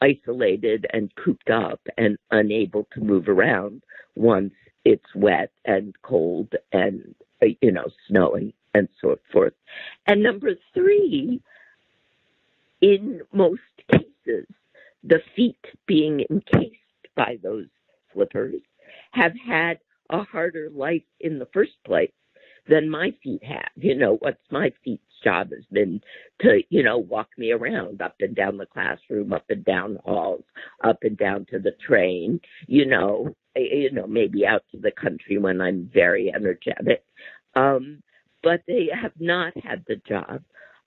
isolated 0.00 0.86
and 0.92 1.14
cooped 1.16 1.50
up 1.50 1.80
and 1.96 2.18
unable 2.30 2.86
to 2.92 3.00
move 3.00 3.28
around 3.28 3.82
once 4.14 4.52
it's 4.84 5.14
wet 5.14 5.50
and 5.64 5.94
cold 6.02 6.54
and 6.72 7.14
you 7.60 7.72
know 7.72 7.86
snowing 8.08 8.52
and 8.74 8.88
so 9.00 9.16
forth. 9.32 9.54
And 10.06 10.22
number 10.22 10.50
three, 10.74 11.40
in 12.80 13.20
most 13.32 13.60
cases, 13.90 14.46
the 15.02 15.20
feet 15.34 15.64
being 15.86 16.24
encased 16.30 16.76
by 17.16 17.38
those 17.42 17.66
slippers 18.12 18.60
have 19.12 19.32
had 19.46 19.78
a 20.10 20.22
harder 20.22 20.70
life 20.70 21.02
in 21.20 21.38
the 21.38 21.48
first 21.52 21.72
place 21.84 22.12
than 22.68 22.90
my 22.90 23.12
feet 23.22 23.42
have. 23.44 23.70
You 23.76 23.96
know, 23.96 24.16
what's 24.20 24.38
my 24.50 24.72
feet's 24.84 25.02
job 25.24 25.50
has 25.50 25.64
been 25.72 26.00
to, 26.40 26.62
you 26.70 26.82
know, 26.82 26.98
walk 26.98 27.28
me 27.36 27.50
around 27.50 28.00
up 28.02 28.16
and 28.20 28.34
down 28.34 28.56
the 28.56 28.66
classroom, 28.66 29.32
up 29.32 29.44
and 29.48 29.64
down 29.64 29.98
halls, 30.04 30.44
up 30.84 30.98
and 31.02 31.16
down 31.16 31.46
to 31.50 31.58
the 31.58 31.72
train, 31.86 32.40
you 32.66 32.86
know, 32.86 33.34
you 33.56 33.90
know, 33.90 34.06
maybe 34.06 34.46
out 34.46 34.62
to 34.70 34.78
the 34.78 34.92
country 34.92 35.38
when 35.38 35.60
I'm 35.60 35.90
very 35.92 36.32
energetic. 36.34 37.02
Um, 37.54 38.02
but 38.42 38.62
they 38.68 38.88
have 38.94 39.12
not 39.18 39.52
had 39.64 39.84
the 39.88 39.96
job 40.08 40.42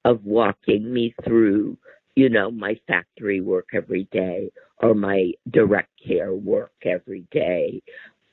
of 0.06 0.24
walking 0.24 0.92
me 0.92 1.14
through, 1.24 1.78
you 2.16 2.30
know, 2.30 2.50
my 2.50 2.80
factory 2.88 3.42
work 3.42 3.70
every 3.74 4.08
day 4.12 4.52
or 4.82 4.96
my 4.96 5.32
direct 5.52 5.92
care 6.06 6.34
work 6.34 6.72
every 6.86 7.26
day 7.32 7.82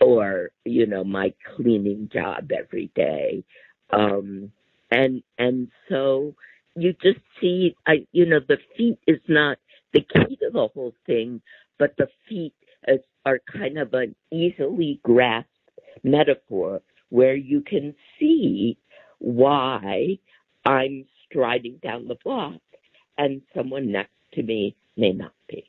or, 0.01 0.51
you 0.65 0.87
know, 0.87 1.05
my 1.05 1.33
cleaning 1.57 2.09
job 2.13 2.51
every 2.57 2.91
day. 2.95 3.45
Um, 3.91 4.53
and, 4.91 5.23
and 5.39 5.69
so 5.89 6.35
you 6.77 6.93
just 7.03 7.21
see, 7.41 7.77
I, 7.87 8.07
you 8.13 8.27
know, 8.27 8.41
the 8.47 8.59
feet 8.77 8.99
is 9.07 9.21
not 9.29 9.59
the 9.93 10.01
key 10.01 10.37
to 10.37 10.51
the 10.53 10.69
whole 10.75 10.95
thing, 11.07 11.43
but 11.79 11.95
the 11.99 12.09
feet 12.29 12.55
is, 12.87 13.01
are 13.27 13.41
kind 13.53 13.79
of 13.79 13.95
an 13.95 14.15
easily 14.33 15.01
grasped 15.03 15.51
metaphor 16.05 16.81
where 17.11 17.37
you 17.37 17.63
can 17.63 17.95
see 18.19 18.79
why 19.19 20.19
I'm 20.65 21.07
striding 21.29 21.79
down 21.83 22.09
the 22.09 22.17
block 22.25 22.61
and 23.17 23.43
someone 23.55 23.93
next 23.93 24.13
to 24.35 24.43
me 24.43 24.77
may 24.97 25.13
not 25.13 25.33
be. 25.49 25.68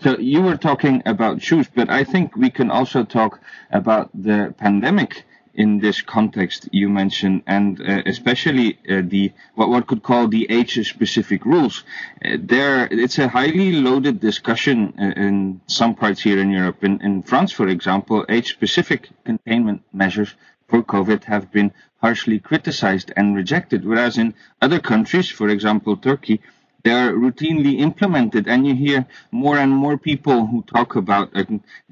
So 0.00 0.16
you 0.18 0.42
were 0.42 0.56
talking 0.56 1.02
about 1.06 1.42
shoes, 1.42 1.66
but 1.74 1.90
I 1.90 2.04
think 2.04 2.36
we 2.36 2.50
can 2.50 2.70
also 2.70 3.02
talk 3.04 3.40
about 3.70 4.10
the 4.14 4.54
pandemic 4.56 5.24
in 5.54 5.80
this 5.80 6.02
context 6.02 6.68
you 6.70 6.88
mentioned, 6.88 7.42
and 7.48 7.80
uh, 7.80 8.02
especially 8.06 8.78
uh, 8.88 9.02
the 9.04 9.32
what 9.56 9.68
one 9.68 9.82
could 9.82 10.04
call 10.04 10.28
the 10.28 10.46
age-specific 10.48 11.44
rules. 11.44 11.82
Uh, 12.24 12.36
there, 12.38 12.86
it's 12.92 13.18
a 13.18 13.26
highly 13.26 13.72
loaded 13.72 14.20
discussion 14.20 14.94
uh, 14.96 15.20
in 15.20 15.60
some 15.66 15.96
parts 15.96 16.20
here 16.20 16.38
in 16.38 16.50
Europe. 16.52 16.84
In, 16.84 17.00
in 17.00 17.24
France, 17.24 17.50
for 17.50 17.66
example, 17.66 18.24
age-specific 18.28 19.08
containment 19.24 19.82
measures 19.92 20.32
for 20.68 20.80
COVID 20.84 21.24
have 21.24 21.50
been 21.50 21.72
harshly 22.00 22.38
criticized 22.38 23.10
and 23.16 23.34
rejected, 23.34 23.84
whereas 23.84 24.16
in 24.16 24.34
other 24.62 24.78
countries, 24.78 25.28
for 25.28 25.48
example, 25.48 25.96
Turkey, 25.96 26.40
they 26.88 26.94
are 26.94 27.12
routinely 27.12 27.80
implemented, 27.80 28.48
and 28.48 28.66
you 28.66 28.74
hear 28.74 29.06
more 29.30 29.58
and 29.58 29.70
more 29.70 29.98
people 29.98 30.46
who 30.46 30.62
talk 30.62 30.96
about 30.96 31.28
uh, 31.36 31.44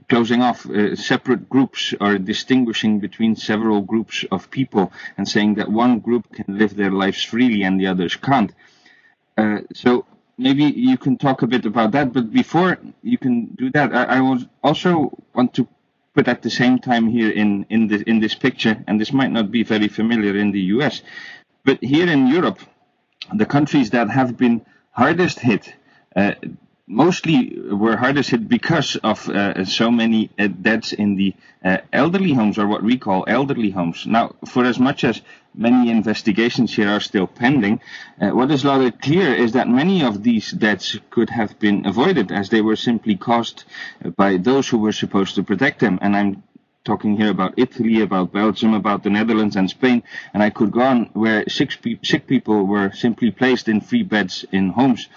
closing 0.09 0.41
off 0.41 0.65
uh, 0.65 0.97
separate 0.97 1.51
groups 1.51 1.93
or 2.01 2.17
distinguishing 2.17 2.99
between 2.99 3.37
several 3.37 3.83
groups 3.83 4.25
of 4.31 4.51
people 4.51 4.91
and 5.19 5.29
saying 5.29 5.57
that 5.57 5.71
one 5.71 5.99
group 5.99 6.33
can 6.33 6.47
live 6.57 6.75
their 6.75 6.91
lives 6.91 7.23
freely 7.23 7.63
and 7.63 7.79
the 7.79 7.87
others 7.87 8.17
can't. 8.17 8.55
Uh, 9.37 9.59
so 9.75 10.07
maybe 10.39 10.65
you 10.65 10.97
can 10.97 11.19
talk 11.19 11.43
a 11.43 11.47
bit 11.47 11.67
about 11.67 11.91
that, 11.93 12.15
but 12.15 12.33
before 12.33 12.79
you 13.03 13.19
can 13.19 13.45
do 13.49 13.71
that, 13.73 13.95
I, 13.95 14.17
I 14.17 14.39
also 14.63 15.13
want 15.35 15.53
to 15.55 15.69
but 16.15 16.27
at 16.27 16.41
the 16.41 16.49
same 16.49 16.79
time 16.79 17.07
here 17.09 17.31
in 17.43 17.67
in 17.69 17.81
in 18.13 18.21
this 18.21 18.35
picture, 18.35 18.83
and 18.87 18.99
this 18.99 19.13
might 19.13 19.31
not 19.31 19.51
be 19.51 19.63
very 19.63 19.89
familiar 19.89 20.35
in 20.35 20.53
the 20.53 20.65
U.S., 20.77 21.03
but 21.67 21.77
here 21.85 22.09
in 22.09 22.29
Europe, 22.29 22.61
the 23.35 23.45
countries 23.45 23.91
that 23.91 24.09
have 24.09 24.39
been 24.39 24.65
hardest 24.97 25.39
hit. 25.41 25.75
Uh, 26.15 26.33
mostly 26.87 27.59
were 27.71 27.97
hardest 27.97 28.31
hit 28.31 28.49
because 28.49 28.97
of 29.03 29.29
uh, 29.29 29.65
so 29.65 29.91
many 29.91 30.31
uh, 30.39 30.47
deaths 30.47 30.93
in 30.93 31.17
the 31.17 31.35
uh, 31.65 31.79
elderly 31.93 32.33
homes, 32.33 32.59
or 32.59 32.67
what 32.67 32.83
we 32.83 32.97
call 32.97 33.25
elderly 33.27 33.71
homes. 33.71 34.07
Now, 34.07 34.37
for 34.47 34.65
as 34.65 34.79
much 34.79 35.05
as 35.05 35.21
many 35.55 35.91
investigations 35.91 36.75
here 36.75 36.89
are 36.89 37.01
still 37.01 37.27
pending, 37.27 37.81
uh, 38.21 38.31
what 38.31 38.51
is 38.51 38.65
rather 38.65 38.91
clear 38.91 39.35
is 39.35 39.53
that 39.53 39.69
many 39.69 40.05
of 40.05 40.23
these 40.23 40.53
deaths 40.53 40.99
could 41.11 41.31
have 41.31 41.59
been 41.59 41.87
avoided 41.87 42.31
as 42.31 42.49
they 42.51 42.63
were 42.63 42.77
simply 42.77 43.17
caused 43.17 43.65
by 44.17 44.37
those 44.37 44.69
who 44.69 44.79
were 44.79 44.93
supposed 44.93 45.35
to 45.35 45.43
protect 45.43 45.81
them. 45.81 45.99
And 46.01 46.17
I'm 46.17 46.43
talking 46.87 47.17
here 47.17 47.31
about 47.31 47.55
Italy, 47.59 48.01
about 48.01 48.33
Belgium, 48.33 48.73
about 48.73 49.03
the 49.03 49.11
Netherlands 49.11 49.57
and 49.57 49.69
Spain, 49.69 50.03
and 50.33 50.43
I 50.43 50.51
could 50.51 50.71
go 50.71 50.81
on 50.81 51.11
where 51.13 51.45
sick, 51.49 51.77
pe- 51.83 51.99
sick 52.03 52.27
people 52.27 52.65
were 52.65 52.93
simply 52.93 53.31
placed 53.31 53.69
in 53.69 53.81
free 53.81 54.05
beds 54.05 54.47
in 54.53 54.71
homes. 54.71 55.09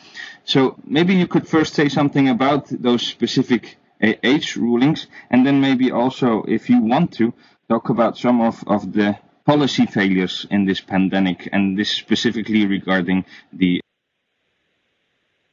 So 0.43 0.75
maybe 0.85 1.13
you 1.13 1.27
could 1.27 1.47
first 1.47 1.75
say 1.75 1.87
something 1.87 2.27
about 2.27 2.67
those 2.69 3.03
specific 3.05 3.77
age 4.01 4.55
rulings, 4.55 5.07
and 5.29 5.45
then 5.45 5.61
maybe 5.61 5.91
also, 5.91 6.43
if 6.47 6.69
you 6.69 6.81
want 6.81 7.13
to, 7.13 7.33
talk 7.69 7.89
about 7.89 8.17
some 8.17 8.41
of, 8.41 8.63
of 8.67 8.91
the 8.93 9.15
policy 9.45 9.85
failures 9.85 10.45
in 10.49 10.65
this 10.65 10.81
pandemic, 10.81 11.47
and 11.51 11.77
this 11.77 11.89
specifically 11.89 12.65
regarding 12.65 13.25
the. 13.53 13.81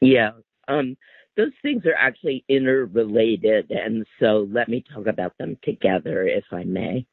Yeah, 0.01 0.31
um, 0.69 0.97
those 1.37 1.53
things 1.63 1.85
are 1.85 1.95
actually 1.95 2.45
interrelated, 2.49 3.71
and 3.71 4.07
so 4.21 4.49
let 4.51 4.69
me 4.69 4.85
talk 4.93 5.07
about 5.07 5.37
them 5.39 5.57
together, 5.63 6.27
if 6.27 6.45
I 6.51 6.65
may. 6.65 7.07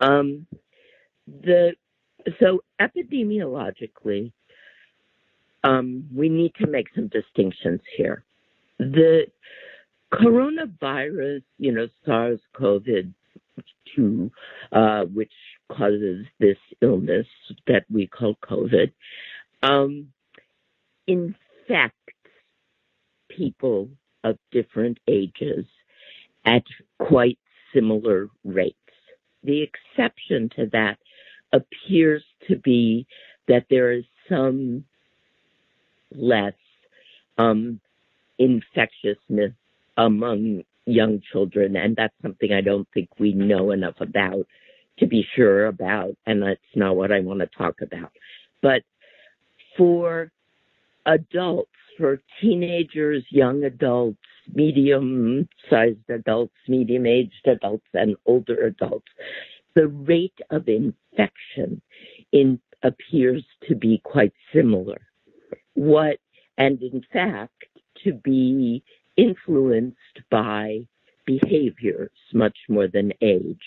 Um, 0.00 0.46
the 1.26 1.74
so 2.40 2.60
epidemiologically, 2.80 4.32
um, 5.62 6.08
we 6.14 6.28
need 6.28 6.52
to 6.60 6.66
make 6.66 6.88
some 6.94 7.08
distinctions 7.08 7.80
here. 7.96 8.24
The 8.78 9.26
coronavirus, 10.12 11.42
you 11.58 11.72
know, 11.72 11.88
SARS-CoV-2, 12.04 14.30
uh, 14.72 15.04
which 15.06 15.32
causes 15.70 16.26
this 16.40 16.58
illness 16.80 17.26
that 17.66 17.84
we 17.90 18.06
call 18.06 18.36
COVID, 18.42 18.92
um, 19.62 20.08
infects 21.06 22.03
people 23.36 23.88
of 24.22 24.38
different 24.50 24.98
ages 25.08 25.66
at 26.44 26.62
quite 26.98 27.38
similar 27.74 28.28
rates. 28.44 28.76
The 29.42 29.62
exception 29.62 30.50
to 30.56 30.66
that 30.72 30.98
appears 31.52 32.24
to 32.48 32.56
be 32.56 33.06
that 33.48 33.66
there 33.68 33.92
is 33.92 34.04
some 34.28 34.84
less 36.14 36.54
um, 37.38 37.80
infectiousness 38.38 39.52
among 39.96 40.62
young 40.86 41.20
children, 41.32 41.76
and 41.76 41.96
that's 41.96 42.14
something 42.22 42.52
I 42.52 42.60
don't 42.60 42.88
think 42.92 43.08
we 43.18 43.32
know 43.32 43.70
enough 43.70 44.00
about 44.00 44.46
to 44.98 45.06
be 45.06 45.26
sure 45.34 45.66
about, 45.66 46.16
and 46.26 46.42
that's 46.42 46.60
not 46.74 46.96
what 46.96 47.12
I 47.12 47.20
want 47.20 47.40
to 47.40 47.46
talk 47.46 47.80
about. 47.80 48.12
But 48.62 48.82
for 49.76 50.30
adults, 51.06 51.70
for 51.98 52.20
teenagers, 52.40 53.24
young 53.30 53.64
adults, 53.64 54.18
medium 54.52 55.48
sized 55.70 56.08
adults, 56.08 56.54
medium 56.68 57.06
aged 57.06 57.46
adults, 57.46 57.86
and 57.94 58.16
older 58.26 58.66
adults, 58.66 59.08
the 59.74 59.88
rate 59.88 60.38
of 60.50 60.68
infection 60.68 61.80
in, 62.32 62.60
appears 62.82 63.44
to 63.68 63.74
be 63.74 64.00
quite 64.04 64.32
similar. 64.52 65.00
What, 65.74 66.18
and 66.58 66.80
in 66.82 67.04
fact, 67.12 67.64
to 68.04 68.12
be 68.12 68.84
influenced 69.16 70.20
by 70.30 70.86
behaviors 71.26 72.10
much 72.32 72.56
more 72.68 72.86
than 72.86 73.12
age, 73.22 73.62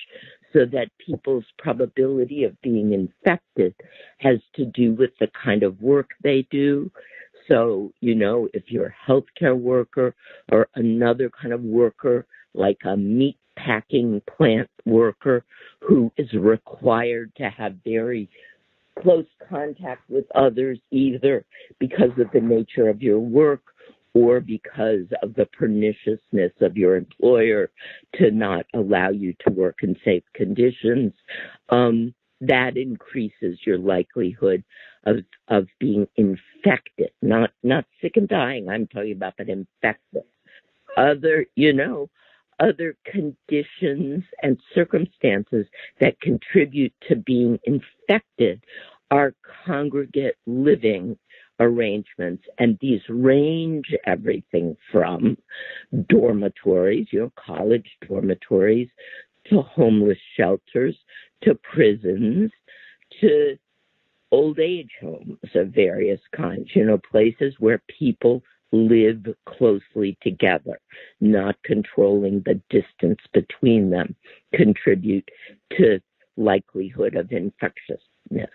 so 0.53 0.59
that 0.65 0.89
people's 1.03 1.45
probability 1.57 2.43
of 2.43 2.59
being 2.61 2.93
infected 2.93 3.73
has 4.19 4.37
to 4.55 4.65
do 4.65 4.93
with 4.93 5.11
the 5.19 5.27
kind 5.43 5.63
of 5.63 5.81
work 5.81 6.11
they 6.23 6.47
do. 6.51 6.91
So, 7.47 7.91
you 8.01 8.15
know, 8.15 8.47
if 8.53 8.63
you're 8.67 8.87
a 8.87 9.11
healthcare 9.11 9.57
worker 9.57 10.13
or 10.51 10.67
another 10.75 11.29
kind 11.29 11.53
of 11.53 11.61
worker, 11.61 12.25
like 12.53 12.79
a 12.85 12.97
meat 12.97 13.37
packing 13.55 14.21
plant 14.37 14.69
worker 14.85 15.43
who 15.79 16.11
is 16.17 16.31
required 16.33 17.31
to 17.37 17.49
have 17.49 17.75
very 17.83 18.29
close 19.01 19.25
contact 19.49 20.09
with 20.09 20.25
others, 20.35 20.79
either 20.91 21.45
because 21.79 22.11
of 22.17 22.27
the 22.33 22.41
nature 22.41 22.89
of 22.89 23.01
your 23.01 23.19
work 23.19 23.61
or 24.13 24.39
because 24.39 25.05
of 25.21 25.33
the 25.35 25.45
perniciousness 25.57 26.51
of 26.61 26.75
your 26.75 26.95
employer 26.95 27.69
to 28.15 28.31
not 28.31 28.65
allow 28.73 29.09
you 29.09 29.33
to 29.45 29.53
work 29.53 29.77
in 29.83 29.95
safe 30.03 30.23
conditions, 30.33 31.13
um, 31.69 32.13
that 32.41 32.77
increases 32.77 33.57
your 33.65 33.77
likelihood 33.77 34.63
of 35.05 35.17
of 35.47 35.67
being 35.79 36.07
infected, 36.17 36.43
not 37.21 37.51
not 37.63 37.85
sick 38.01 38.17
and 38.17 38.27
dying. 38.27 38.69
I'm 38.69 38.87
talking 38.87 39.13
about, 39.13 39.33
but 39.37 39.49
infected. 39.49 40.23
Other, 40.95 41.45
you 41.55 41.73
know, 41.73 42.09
other 42.59 42.95
conditions 43.05 44.23
and 44.41 44.59
circumstances 44.73 45.67
that 45.99 46.19
contribute 46.21 46.93
to 47.07 47.15
being 47.15 47.59
infected 47.65 48.63
are 49.11 49.33
congregate 49.65 50.35
living 50.47 51.17
arrangements, 51.59 52.43
and 52.59 52.77
these 52.81 53.01
range 53.09 53.95
everything 54.05 54.77
from 54.91 55.37
dormitories, 56.07 57.07
you 57.11 57.19
know, 57.19 57.31
college 57.35 57.87
dormitories, 58.07 58.89
to 59.49 59.61
homeless 59.61 60.17
shelters, 60.35 60.95
to 61.43 61.55
prisons, 61.55 62.51
to 63.21 63.57
old 64.31 64.59
age 64.59 64.91
homes 65.01 65.37
of 65.55 65.69
various 65.69 66.21
kinds, 66.35 66.69
you 66.75 66.85
know, 66.85 66.99
places 67.11 67.53
where 67.59 67.81
people 67.99 68.43
live 68.71 69.25
closely 69.47 70.17
together, 70.21 70.79
not 71.21 71.55
controlling 71.63 72.43
the 72.45 72.59
distance 72.69 73.19
between 73.33 73.89
them, 73.89 74.15
contribute 74.53 75.27
to 75.77 75.99
likelihood 76.35 77.15
of 77.15 77.31
infectiousness. 77.31 78.49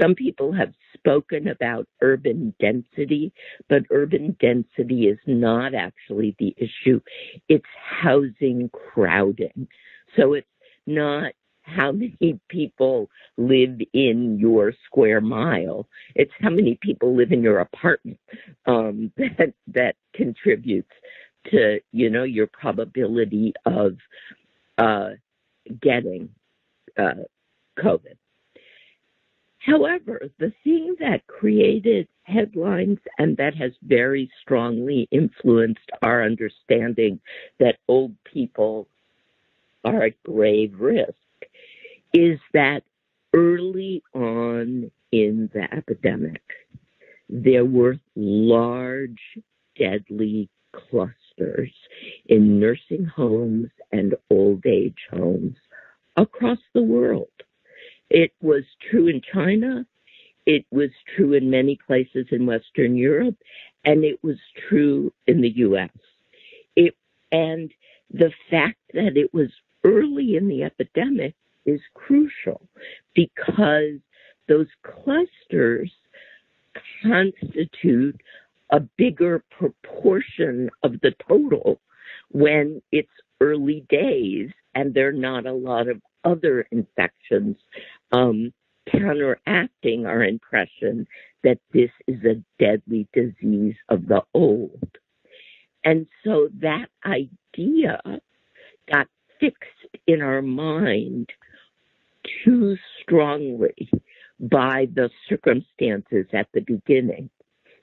Some 0.00 0.14
people 0.14 0.52
have 0.52 0.72
spoken 0.94 1.48
about 1.48 1.88
urban 2.02 2.54
density, 2.60 3.32
but 3.68 3.82
urban 3.90 4.36
density 4.40 5.06
is 5.06 5.18
not 5.26 5.74
actually 5.74 6.36
the 6.38 6.54
issue. 6.56 7.00
It's 7.48 7.64
housing 7.80 8.70
crowding. 8.72 9.66
So 10.16 10.34
it's 10.34 10.46
not 10.86 11.32
how 11.68 11.92
many 11.92 12.40
people 12.48 13.10
live 13.36 13.80
in 13.92 14.38
your 14.38 14.72
square 14.86 15.20
mile. 15.20 15.86
It's 16.14 16.32
how 16.40 16.50
many 16.50 16.78
people 16.80 17.14
live 17.14 17.32
in 17.32 17.42
your 17.42 17.60
apartment 17.60 18.18
um, 18.66 19.12
that 19.16 19.54
that 19.68 19.96
contributes 20.14 20.90
to 21.50 21.80
you 21.92 22.10
know 22.10 22.24
your 22.24 22.46
probability 22.46 23.52
of 23.66 23.96
uh, 24.78 25.10
getting 25.80 26.30
uh, 26.96 27.24
COVID. 27.78 28.16
However, 29.58 30.30
the 30.38 30.52
thing 30.64 30.96
that 31.00 31.26
created 31.26 32.08
headlines 32.22 32.98
and 33.18 33.36
that 33.36 33.54
has 33.56 33.72
very 33.82 34.30
strongly 34.40 35.08
influenced 35.10 35.90
our 36.02 36.24
understanding 36.24 37.20
that 37.58 37.76
old 37.88 38.14
people 38.24 38.86
are 39.84 40.04
at 40.04 40.22
grave 40.22 40.74
risk 40.78 41.14
is 42.12 42.38
that 42.52 42.82
early 43.34 44.02
on 44.14 44.90
in 45.12 45.50
the 45.52 45.72
epidemic, 45.72 46.42
there 47.28 47.64
were 47.64 47.98
large, 48.16 49.20
deadly 49.78 50.48
clusters 50.72 51.72
in 52.26 52.58
nursing 52.58 53.04
homes 53.04 53.70
and 53.92 54.14
old 54.30 54.64
age 54.66 54.98
homes 55.10 55.56
across 56.16 56.58
the 56.74 56.82
world. 56.82 57.28
It 58.10 58.32
was 58.40 58.64
true 58.90 59.08
in 59.08 59.20
China. 59.32 59.86
It 60.46 60.64
was 60.70 60.90
true 61.14 61.34
in 61.34 61.50
many 61.50 61.78
places 61.86 62.26
in 62.30 62.46
Western 62.46 62.96
Europe, 62.96 63.36
and 63.84 64.04
it 64.04 64.22
was 64.24 64.38
true 64.68 65.12
in 65.26 65.42
the 65.42 65.50
U.S. 65.50 65.90
It, 66.74 66.96
and 67.30 67.70
the 68.10 68.32
fact 68.50 68.78
that 68.94 69.16
it 69.16 69.32
was 69.34 69.50
early 69.84 70.36
in 70.36 70.48
the 70.48 70.64
epidemic 70.64 71.34
is 71.68 71.80
crucial 71.94 72.62
because 73.14 73.98
those 74.48 74.66
clusters 74.82 75.92
constitute 77.02 78.20
a 78.70 78.80
bigger 78.96 79.44
proportion 79.50 80.70
of 80.82 80.92
the 81.02 81.14
total 81.28 81.80
when 82.30 82.80
it's 82.92 83.08
early 83.40 83.84
days 83.88 84.50
and 84.74 84.94
there 84.94 85.08
are 85.08 85.12
not 85.12 85.46
a 85.46 85.52
lot 85.52 85.88
of 85.88 86.00
other 86.24 86.66
infections 86.70 87.56
um, 88.12 88.52
counteracting 88.90 90.06
our 90.06 90.24
impression 90.24 91.06
that 91.44 91.58
this 91.72 91.90
is 92.06 92.24
a 92.24 92.42
deadly 92.58 93.06
disease 93.12 93.76
of 93.88 94.06
the 94.06 94.22
old. 94.34 94.88
And 95.84 96.06
so 96.24 96.48
that 96.60 96.88
idea 97.04 98.00
got 98.90 99.06
fixed 99.40 99.86
in 100.06 100.22
our 100.22 100.42
mind 100.42 101.28
too 102.44 102.76
strongly 103.02 103.90
by 104.40 104.86
the 104.94 105.10
circumstances 105.28 106.26
at 106.32 106.48
the 106.52 106.60
beginning. 106.60 107.30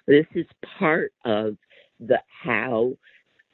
This 0.07 0.25
is 0.35 0.45
part 0.77 1.11
of 1.25 1.57
the 1.99 2.19
how 2.43 2.93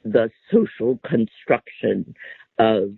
the 0.04 0.30
social 0.52 0.98
construction 1.06 2.14
of 2.58 2.92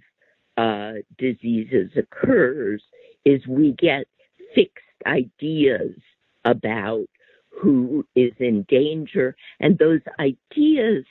uh, 0.57 0.94
diseases 1.18 1.90
occurs 1.96 2.83
is 3.24 3.46
we 3.46 3.72
get 3.72 4.07
fixed 4.54 4.85
ideas 5.07 5.96
about 6.44 7.07
who 7.61 8.04
is 8.14 8.33
in 8.38 8.64
danger, 8.68 9.37
and 9.61 9.78
those 9.78 10.00
ideas 10.18 11.04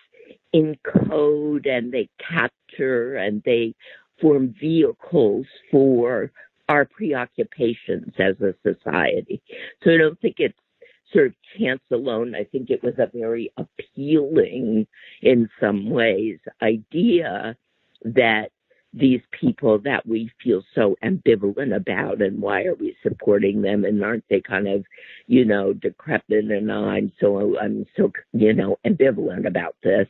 encode 0.54 1.68
and 1.68 1.92
they 1.92 2.10
capture 2.20 3.16
and 3.16 3.42
they 3.44 3.74
form 4.22 4.54
vehicles 4.60 5.46
for 5.72 6.32
our 6.74 6.86
preoccupations 6.86 8.12
as 8.18 8.36
a 8.42 8.56
society. 8.64 9.40
So 9.84 9.92
I 9.92 9.98
don't 9.98 10.20
think 10.20 10.38
it's 10.40 10.58
sort 11.14 11.28
of 11.28 11.34
chance 11.60 11.82
alone. 11.92 12.34
I 12.34 12.46
think 12.46 12.72
it 12.72 12.82
was 12.82 12.96
a 12.98 13.16
very 13.16 13.54
appealing, 13.58 14.88
in 15.22 15.50
some 15.62 15.92
ways, 15.92 16.40
idea 16.64 17.56
that 18.06 18.50
these 18.92 19.22
people 19.40 19.78
that 19.80 20.04
we 20.08 20.32
feel 20.44 20.64
so 20.74 20.96
ambivalent 21.04 21.76
about 21.76 22.24
and 22.24 22.42
why 22.42 22.64
are 22.64 22.76
we 22.76 22.96
supporting 23.04 23.62
them 23.62 23.86
and 23.86 24.04
aren't 24.04 24.26
they 24.30 24.40
kind 24.40 24.68
of 24.68 24.86
you 25.26 25.44
know 25.46 25.74
decrepit 25.74 26.52
and 26.52 26.72
i'm 26.72 27.12
so 27.20 27.58
i'm 27.58 27.88
so 27.98 28.12
you 28.34 28.54
know 28.54 28.78
ambivalent 28.86 29.48
about 29.48 29.76
this 29.82 30.08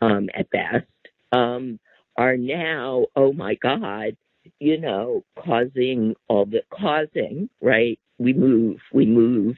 um 0.00 0.28
at 0.34 0.50
best 0.50 0.84
um 1.30 1.78
are 2.16 2.36
now 2.36 3.06
oh 3.14 3.32
my 3.32 3.54
god 3.54 4.16
you 4.60 4.78
know 4.80 5.24
causing 5.38 6.14
all 6.28 6.46
the 6.46 6.62
causing 6.70 7.48
right 7.60 7.98
we 8.18 8.32
move 8.32 8.78
we 8.92 9.06
move 9.06 9.56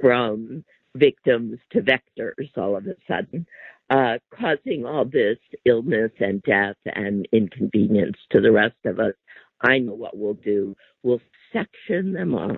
from 0.00 0.64
victims 0.94 1.58
to 1.70 1.80
vectors 1.80 2.50
all 2.56 2.76
of 2.76 2.86
a 2.86 2.94
sudden 3.08 3.46
uh, 3.92 4.16
causing 4.34 4.86
all 4.86 5.04
this 5.04 5.36
illness 5.66 6.12
and 6.18 6.42
death 6.44 6.76
and 6.86 7.28
inconvenience 7.30 8.16
to 8.30 8.40
the 8.40 8.50
rest 8.50 8.76
of 8.86 8.98
us, 8.98 9.12
I 9.60 9.78
know 9.78 9.92
what 9.92 10.16
we'll 10.16 10.32
do. 10.32 10.74
We'll 11.02 11.20
section 11.52 12.14
them 12.14 12.34
off. 12.34 12.56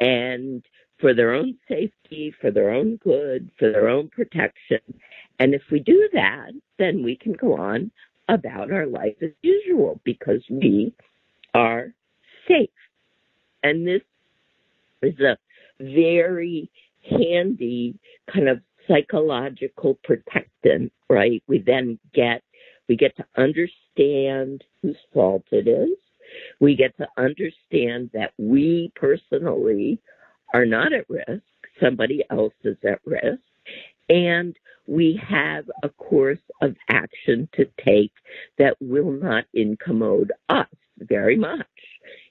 And 0.00 0.64
for 1.00 1.12
their 1.12 1.34
own 1.34 1.56
safety, 1.68 2.32
for 2.40 2.52
their 2.52 2.70
own 2.70 2.96
good, 3.02 3.50
for 3.58 3.72
their 3.72 3.88
own 3.88 4.10
protection. 4.10 4.78
And 5.40 5.54
if 5.54 5.62
we 5.72 5.80
do 5.80 6.08
that, 6.12 6.52
then 6.78 7.02
we 7.02 7.16
can 7.16 7.32
go 7.32 7.56
on 7.56 7.90
about 8.28 8.70
our 8.72 8.86
life 8.86 9.16
as 9.22 9.30
usual 9.42 10.00
because 10.04 10.42
we 10.50 10.92
are 11.54 11.92
safe. 12.46 12.70
And 13.62 13.86
this 13.86 14.02
is 15.02 15.18
a 15.20 15.36
very 15.80 16.70
handy 17.08 17.98
kind 18.32 18.48
of 18.48 18.60
psychological 18.86 19.98
protectant, 20.04 20.92
right? 21.08 21.42
We 21.46 21.58
then 21.58 21.98
get 22.14 22.42
we 22.88 22.96
get 22.96 23.16
to 23.16 23.26
understand 23.36 24.64
whose 24.82 24.96
fault 25.12 25.44
it 25.50 25.68
is. 25.68 25.96
We 26.60 26.74
get 26.74 26.96
to 26.98 27.06
understand 27.16 28.10
that 28.14 28.32
we 28.38 28.92
personally 28.94 30.00
are 30.54 30.64
not 30.64 30.92
at 30.92 31.08
risk. 31.08 31.42
Somebody 31.82 32.24
else 32.30 32.54
is 32.64 32.76
at 32.84 33.00
risk. 33.04 33.42
And 34.08 34.56
we 34.88 35.20
have 35.28 35.70
a 35.82 35.88
course 35.90 36.38
of 36.62 36.74
action 36.88 37.48
to 37.54 37.66
take 37.84 38.12
that 38.58 38.74
will 38.80 39.12
not 39.12 39.44
incommode 39.54 40.30
us 40.48 40.66
very 40.98 41.36
much. 41.36 41.66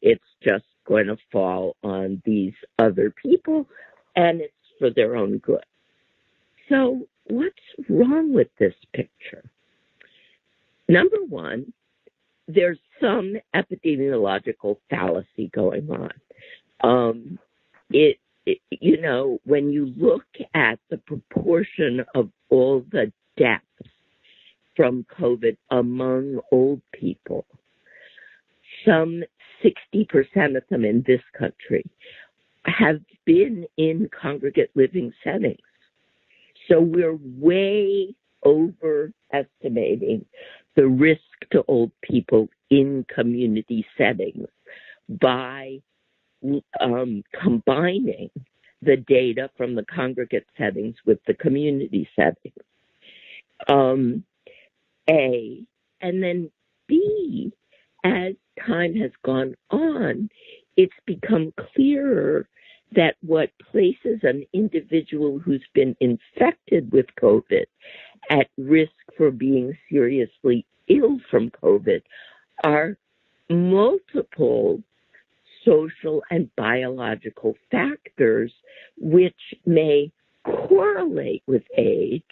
It's 0.01 0.23
just 0.43 0.65
going 0.85 1.05
to 1.07 1.17
fall 1.31 1.75
on 1.83 2.21
these 2.25 2.53
other 2.79 3.13
people 3.21 3.67
and 4.15 4.41
it's 4.41 4.53
for 4.79 4.89
their 4.89 5.15
own 5.15 5.37
good. 5.37 5.63
So, 6.67 7.07
what's 7.25 7.55
wrong 7.89 8.33
with 8.33 8.47
this 8.59 8.73
picture? 8.93 9.43
Number 10.89 11.17
one, 11.29 11.71
there's 12.47 12.79
some 12.99 13.35
epidemiological 13.55 14.77
fallacy 14.89 15.51
going 15.53 15.89
on. 15.91 16.11
Um, 16.81 17.39
it, 17.91 18.17
you 18.69 19.01
know, 19.01 19.39
when 19.43 19.71
you 19.71 19.93
look 19.97 20.25
at 20.53 20.79
the 20.89 20.97
proportion 20.97 22.03
of 22.15 22.29
all 22.49 22.85
the 22.91 23.11
deaths 23.37 23.63
from 24.75 25.05
COVID 25.19 25.57
among 25.71 26.39
old 26.51 26.81
people, 26.93 27.45
some 28.85 29.23
60% 29.63 30.55
of 30.55 30.63
them 30.69 30.85
in 30.85 31.03
this 31.07 31.21
country 31.37 31.83
have 32.65 32.99
been 33.25 33.65
in 33.77 34.09
congregate 34.21 34.71
living 34.75 35.11
settings. 35.23 35.57
So 36.67 36.81
we're 36.81 37.17
way 37.37 38.13
overestimating 38.45 40.25
the 40.75 40.87
risk 40.87 41.21
to 41.51 41.63
old 41.67 41.91
people 42.01 42.49
in 42.69 43.05
community 43.13 43.85
settings 43.97 44.47
by 45.09 45.81
um, 46.79 47.23
combining 47.41 48.29
the 48.81 48.97
data 48.97 49.49
from 49.57 49.75
the 49.75 49.85
congregate 49.85 50.45
settings 50.57 50.95
with 51.05 51.19
the 51.25 51.33
community 51.33 52.07
settings. 52.15 52.53
Um, 53.67 54.23
a, 55.09 55.63
and 56.01 56.21
then 56.21 56.51
B, 56.87 57.51
as 58.03 58.33
time 58.65 58.95
has 58.95 59.11
gone 59.23 59.55
on, 59.71 60.29
it's 60.75 60.93
become 61.05 61.53
clearer 61.73 62.47
that 62.95 63.15
what 63.21 63.49
places 63.71 64.19
an 64.23 64.45
individual 64.53 65.39
who's 65.39 65.65
been 65.73 65.95
infected 65.99 66.91
with 66.91 67.07
COVID 67.21 67.65
at 68.29 68.47
risk 68.57 68.91
for 69.17 69.31
being 69.31 69.77
seriously 69.91 70.65
ill 70.87 71.19
from 71.29 71.49
COVID 71.63 72.01
are 72.63 72.97
multiple 73.49 74.81
social 75.67 76.23
and 76.29 76.49
biological 76.55 77.55
factors 77.69 78.51
which 78.97 79.35
may 79.65 80.11
correlate 80.45 81.43
with 81.47 81.63
age 81.77 82.23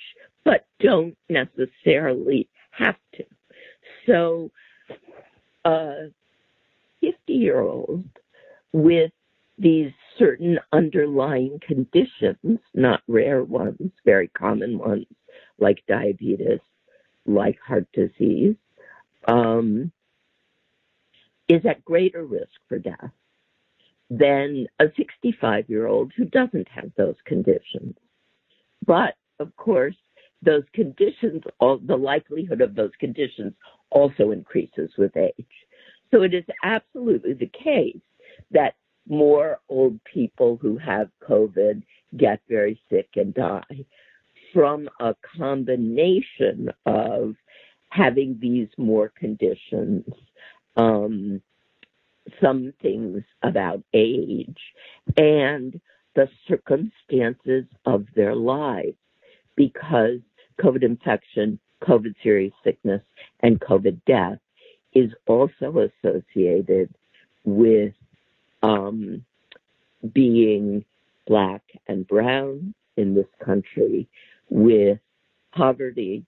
but 0.45 0.65
don't 0.79 1.17
necessarily 1.27 2.47
have 2.71 2.95
to. 3.15 3.25
So 4.05 4.51
a 5.65 6.11
50 7.01 7.15
year 7.33 7.59
old 7.59 8.05
with 8.71 9.11
these 9.57 9.91
certain 10.19 10.59
underlying 10.71 11.59
conditions, 11.65 12.59
not 12.73 13.01
rare 13.07 13.43
ones, 13.43 13.91
very 14.05 14.27
common 14.29 14.77
ones 14.77 15.07
like 15.57 15.81
diabetes, 15.87 16.59
like 17.25 17.57
heart 17.65 17.87
disease, 17.93 18.55
um, 19.27 19.91
is 21.47 21.65
at 21.65 21.83
greater 21.85 22.25
risk 22.25 22.51
for 22.67 22.77
death 22.77 23.11
than 24.09 24.67
a 24.79 24.85
65 24.97 25.65
year 25.69 25.87
old 25.87 26.11
who 26.15 26.25
doesn't 26.25 26.67
have 26.69 26.91
those 26.97 27.15
conditions. 27.25 27.95
But 28.85 29.15
of 29.39 29.55
course, 29.55 29.95
those 30.41 30.63
conditions, 30.73 31.43
the 31.59 31.97
likelihood 31.97 32.61
of 32.61 32.75
those 32.75 32.91
conditions 32.99 33.53
also 33.89 34.31
increases 34.31 34.91
with 34.97 35.15
age. 35.17 35.45
So 36.11 36.21
it 36.21 36.33
is 36.33 36.43
absolutely 36.63 37.33
the 37.33 37.51
case 37.63 38.01
that 38.51 38.75
more 39.07 39.59
old 39.69 39.99
people 40.03 40.57
who 40.61 40.77
have 40.77 41.09
COVID 41.27 41.83
get 42.17 42.41
very 42.47 42.79
sick 42.89 43.09
and 43.15 43.33
die 43.33 43.85
from 44.53 44.89
a 44.99 45.13
combination 45.37 46.69
of 46.85 47.35
having 47.89 48.37
these 48.41 48.69
more 48.77 49.11
conditions, 49.17 50.05
um, 50.77 51.41
some 52.41 52.73
things 52.81 53.23
about 53.43 53.83
age, 53.93 54.57
and 55.17 55.79
the 56.15 56.29
circumstances 56.47 57.65
of 57.85 58.05
their 58.15 58.35
lives 58.35 58.97
because 59.55 60.19
COVID 60.61 60.83
infection, 60.83 61.59
COVID 61.83 62.15
serious 62.23 62.53
sickness, 62.63 63.01
and 63.41 63.59
COVID 63.59 64.01
death 64.05 64.39
is 64.93 65.11
also 65.27 65.89
associated 66.03 66.93
with 67.43 67.93
um, 68.63 69.23
being 70.13 70.85
black 71.27 71.61
and 71.87 72.07
brown 72.07 72.73
in 72.97 73.13
this 73.13 73.27
country, 73.43 74.07
with 74.49 74.99
poverty, 75.53 76.25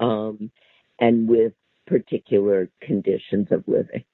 um, 0.00 0.50
and 0.98 1.28
with 1.28 1.52
particular 1.86 2.68
conditions 2.80 3.48
of 3.50 3.64
living. 3.66 4.04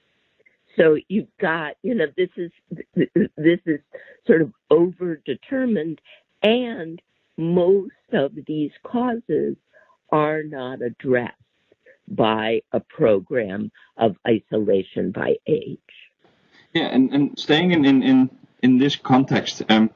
So 0.78 0.96
you've 1.08 1.36
got, 1.40 1.74
you 1.82 1.94
know, 1.94 2.06
this 2.16 2.30
is 2.36 2.50
this 2.94 3.60
is 3.66 3.80
sort 4.26 4.42
of 4.42 4.52
over 4.70 5.20
determined, 5.24 6.00
and 6.42 7.02
most 7.36 7.92
of 8.12 8.32
these 8.46 8.70
causes 8.84 9.56
are 10.10 10.42
not 10.42 10.80
addressed 10.80 11.34
by 12.06 12.62
a 12.72 12.80
program 12.80 13.70
of 13.96 14.16
isolation 14.26 15.10
by 15.10 15.36
age. 15.46 15.78
Yeah, 16.72 16.86
and, 16.86 17.12
and 17.12 17.38
staying 17.38 17.72
in, 17.72 17.84
in, 17.84 18.02
in, 18.02 18.30
in 18.62 18.78
this 18.78 18.96
context, 18.96 19.62
um, 19.68 19.90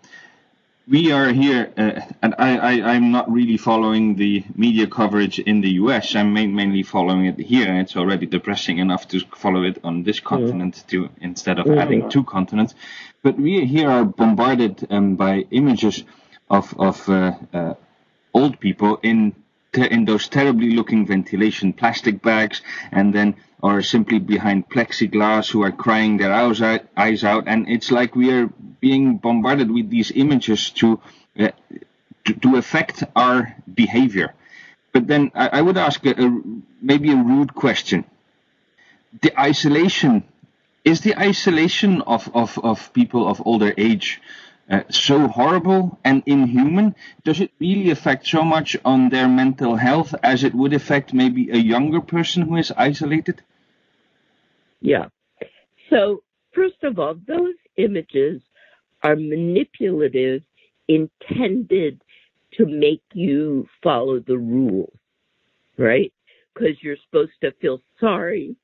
we 0.93 1.11
are 1.11 1.33
here, 1.33 1.73
uh, 1.79 2.01
and 2.21 2.35
I, 2.39 2.59
I, 2.59 2.73
I'm 2.93 3.13
not 3.13 3.33
really 3.33 3.57
following 3.57 4.15
the 4.17 4.45
media 4.55 4.87
coverage 4.87 5.39
in 5.39 5.63
the 5.63 5.71
US. 5.83 6.15
I'm 6.15 6.35
main, 6.35 6.55
mainly 6.55 6.83
following 6.83 7.25
it 7.25 7.39
here, 7.41 7.67
and 7.67 7.79
it's 7.79 7.97
already 7.97 8.27
depressing 8.27 8.77
enough 8.77 9.09
to 9.09 9.21
follow 9.35 9.63
it 9.63 9.79
on 9.83 10.03
this 10.03 10.21
continent 10.21 10.75
mm. 10.75 10.87
to 10.89 11.09
instead 11.23 11.59
of 11.59 11.65
mm. 11.65 11.81
adding 11.81 12.11
two 12.11 12.25
continents. 12.25 12.75
But 13.23 13.39
we 13.39 13.65
here 13.65 13.89
are 13.89 14.05
bombarded 14.05 14.87
um, 14.91 15.17
by 15.17 15.47
images 15.51 16.05
of 16.51 16.79
of 16.79 17.09
uh, 17.09 17.37
uh, 17.55 17.75
old 18.35 18.61
people 18.61 19.01
in 19.03 19.35
in 19.75 20.05
those 20.05 20.29
terribly 20.29 20.71
looking 20.71 21.07
ventilation 21.07 21.73
plastic 21.73 22.23
bags, 22.23 22.63
and 22.91 23.15
then 23.15 23.37
or 23.63 23.81
simply 23.81 24.19
behind 24.19 24.69
plexiglass 24.69 25.51
who 25.51 25.63
are 25.63 25.71
crying 25.71 26.17
their 26.17 26.33
eyes 26.33 26.61
out, 26.61 26.83
eyes 26.97 27.23
out. 27.23 27.45
And 27.47 27.69
it's 27.69 27.91
like 27.93 28.17
we 28.17 28.33
are 28.33 28.49
being 28.81 29.19
bombarded 29.19 29.71
with 29.71 29.89
these 29.89 30.11
images 30.11 30.71
to, 30.71 31.01
uh, 31.39 31.49
to, 32.25 32.35
to, 32.35 32.57
affect 32.57 33.05
our 33.15 33.55
behavior. 33.73 34.35
But 34.93 35.07
then 35.07 35.31
I, 35.35 35.49
I 35.49 35.63
would 35.63 35.79
ask 35.79 36.05
a, 36.05 36.11
a, 36.11 36.43
maybe 36.81 37.13
a 37.13 37.17
rude 37.17 37.55
question. 37.55 38.05
The 39.21 39.39
isolation, 39.41 40.25
is 40.85 41.03
the 41.03 41.17
isolation 41.17 42.03
of, 42.03 42.29
of, 42.35 42.59
of 42.59 42.93
people 42.93 43.29
of 43.29 43.41
older 43.47 43.73
age 43.79 44.21
uh, 44.73 44.83
so 44.89 45.29
horrible 45.29 45.99
and 46.03 46.23
inhuman? 46.25 46.95
Does 47.25 47.41
it 47.41 47.53
really 47.61 47.91
affect 47.91 48.27
so 48.27 48.43
much 48.43 48.77
on 48.85 49.11
their 49.11 49.29
mental 49.29 49.77
health 49.77 50.15
as 50.23 50.45
it 50.45 50.55
would 50.55 50.73
affect 50.73 51.13
maybe 51.13 51.51
a 51.51 51.59
younger 51.59 52.01
person 52.01 52.43
who 52.43 52.57
is 52.57 52.73
isolated? 52.77 53.43
Yeah. 54.81 55.09
So, 55.91 56.23
first 56.55 56.83
of 56.83 56.99
all, 56.99 57.15
those 57.27 57.55
images 57.77 58.41
are 59.03 59.15
manipulative, 59.15 60.43
intended 60.89 62.01
to 62.55 62.67
make 62.67 63.03
you 63.13 63.67
follow 63.83 64.21
the 64.21 64.39
rules, 64.39 64.93
right? 65.77 66.13
Because 66.55 66.77
you're 66.83 66.97
supposed 67.05 67.33
to 67.43 67.53
feel 67.61 67.81
sorry 68.01 68.57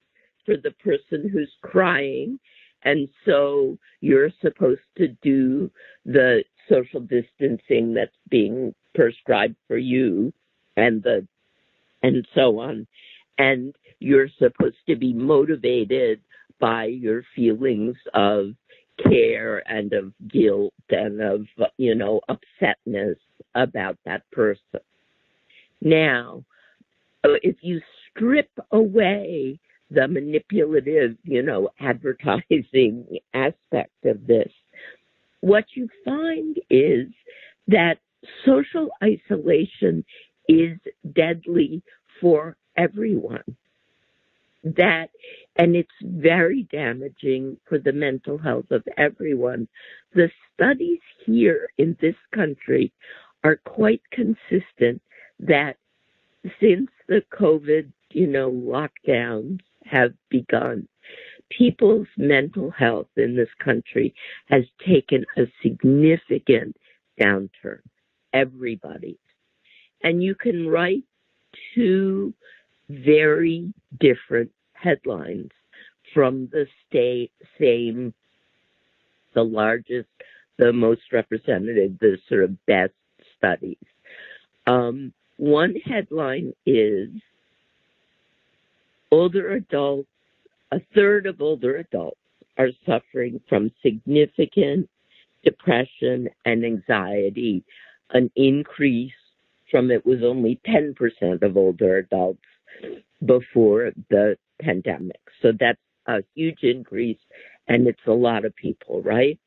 for 0.47 0.57
the 0.57 0.71
person 0.71 1.29
who's 1.29 1.53
crying. 1.63 2.39
And 2.85 3.09
so 3.25 3.79
you're 4.01 4.31
supposed 4.41 4.81
to 4.97 5.09
do 5.23 5.71
the 6.05 6.45
social 6.69 7.01
distancing 7.01 7.95
that's 7.95 8.11
being 8.29 8.75
prescribed 8.95 9.57
for 9.67 9.79
you 9.79 10.33
and 10.77 11.03
the 11.03 11.27
and 12.03 12.27
so 12.35 12.61
on. 12.61 12.87
And 13.39 13.75
you're 13.99 14.29
supposed 14.39 14.77
to 14.89 14.97
be 14.97 15.13
motivated 15.13 16.21
by 16.61 16.87
your 16.87 17.25
feelings 17.35 17.97
of 18.15 18.51
care 19.09 19.63
and 19.71 19.93
of 19.93 20.13
guilt 20.29 20.75
and 20.91 21.21
of, 21.21 21.47
you 21.77 21.95
know, 21.95 22.21
upsetness 22.29 23.17
about 23.55 23.97
that 24.05 24.23
person. 24.33 24.81
Now, 25.81 26.45
if 27.25 27.57
you 27.63 27.81
strip 28.11 28.51
away 28.73 29.59
the 29.91 30.07
manipulative, 30.09 31.17
you 31.25 31.43
know, 31.43 31.71
advertising 31.81 33.19
aspect 33.35 34.05
of 34.05 34.27
this, 34.27 34.53
what 35.41 35.65
you 35.75 35.89
find 36.05 36.59
is 36.69 37.07
that 37.69 37.99
social 38.45 38.91
isolation 39.03 40.05
is 40.49 40.79
deadly 41.15 41.83
for 42.21 42.57
everyone 42.77 43.57
that 44.65 45.09
and 45.57 45.75
it's 45.75 45.91
very 46.03 46.65
damaging 46.71 47.57
for 47.69 47.79
the 47.79 47.93
mental 47.93 48.39
health 48.39 48.71
of 48.71 48.83
everyone. 48.97 49.69
The 50.15 50.31
studies 50.55 51.01
here 51.25 51.69
in 51.79 51.97
this 52.01 52.15
country 52.35 52.93
are 53.45 53.57
quite 53.57 54.03
consistent 54.13 55.03
that 55.41 55.77
since 56.61 56.91
the 57.09 57.23
COVID, 57.33 57.93
you 58.11 58.27
know, 58.27 58.51
lockdowns 58.51 59.61
have 59.91 60.13
begun, 60.31 60.89
people's 61.51 62.09
mental 62.17 62.71
health 62.71 63.09
in 63.17 63.37
this 63.37 63.49
country 63.63 64.15
has 64.47 64.65
taken 64.87 65.25
a 65.37 65.43
significant 65.63 66.77
downturn. 67.21 67.81
Everybody. 68.33 69.19
And 70.03 70.23
you 70.23 70.35
can 70.35 70.69
write 70.69 71.05
two 71.75 72.35
very 72.89 73.73
different 73.99 74.51
headlines 74.75 75.51
from 76.15 76.49
the 76.53 76.67
state, 76.87 77.33
same, 77.59 78.15
the 79.35 79.43
largest, 79.43 80.09
the 80.59 80.73
most 80.73 81.03
representative, 81.13 81.99
the 82.01 82.19
sort 82.29 82.45
of 82.45 82.67
best 82.67 82.93
studies. 83.37 83.77
Um, 84.67 85.13
one 85.37 85.77
headline 85.85 86.53
is 86.67 87.09
older 89.11 89.53
adults, 89.53 90.09
a 90.73 90.81
third 90.95 91.27
of 91.27 91.41
older 91.41 91.77
adults 91.77 92.21
are 92.57 92.71
suffering 92.85 93.41
from 93.49 93.71
significant 93.83 94.89
depression 95.45 96.29
and 96.45 96.65
anxiety, 96.65 97.65
an 98.11 98.31
increase 98.37 99.13
from 99.71 99.91
it 99.91 100.05
was 100.05 100.23
only 100.23 100.61
10% 100.67 101.43
of 101.43 101.57
older 101.57 101.99
adults 101.99 102.43
before 103.25 103.93
the 104.11 104.37
pandemic. 104.61 105.21
So 105.43 105.53
that's 105.59 105.79
a 106.07 106.23
huge 106.35 106.63
increase 106.63 107.19
and 107.69 107.87
it's 107.87 108.07
a 108.07 108.13
lot 108.13 108.45
of 108.45 108.57
people, 108.57 109.03
right? 109.03 109.39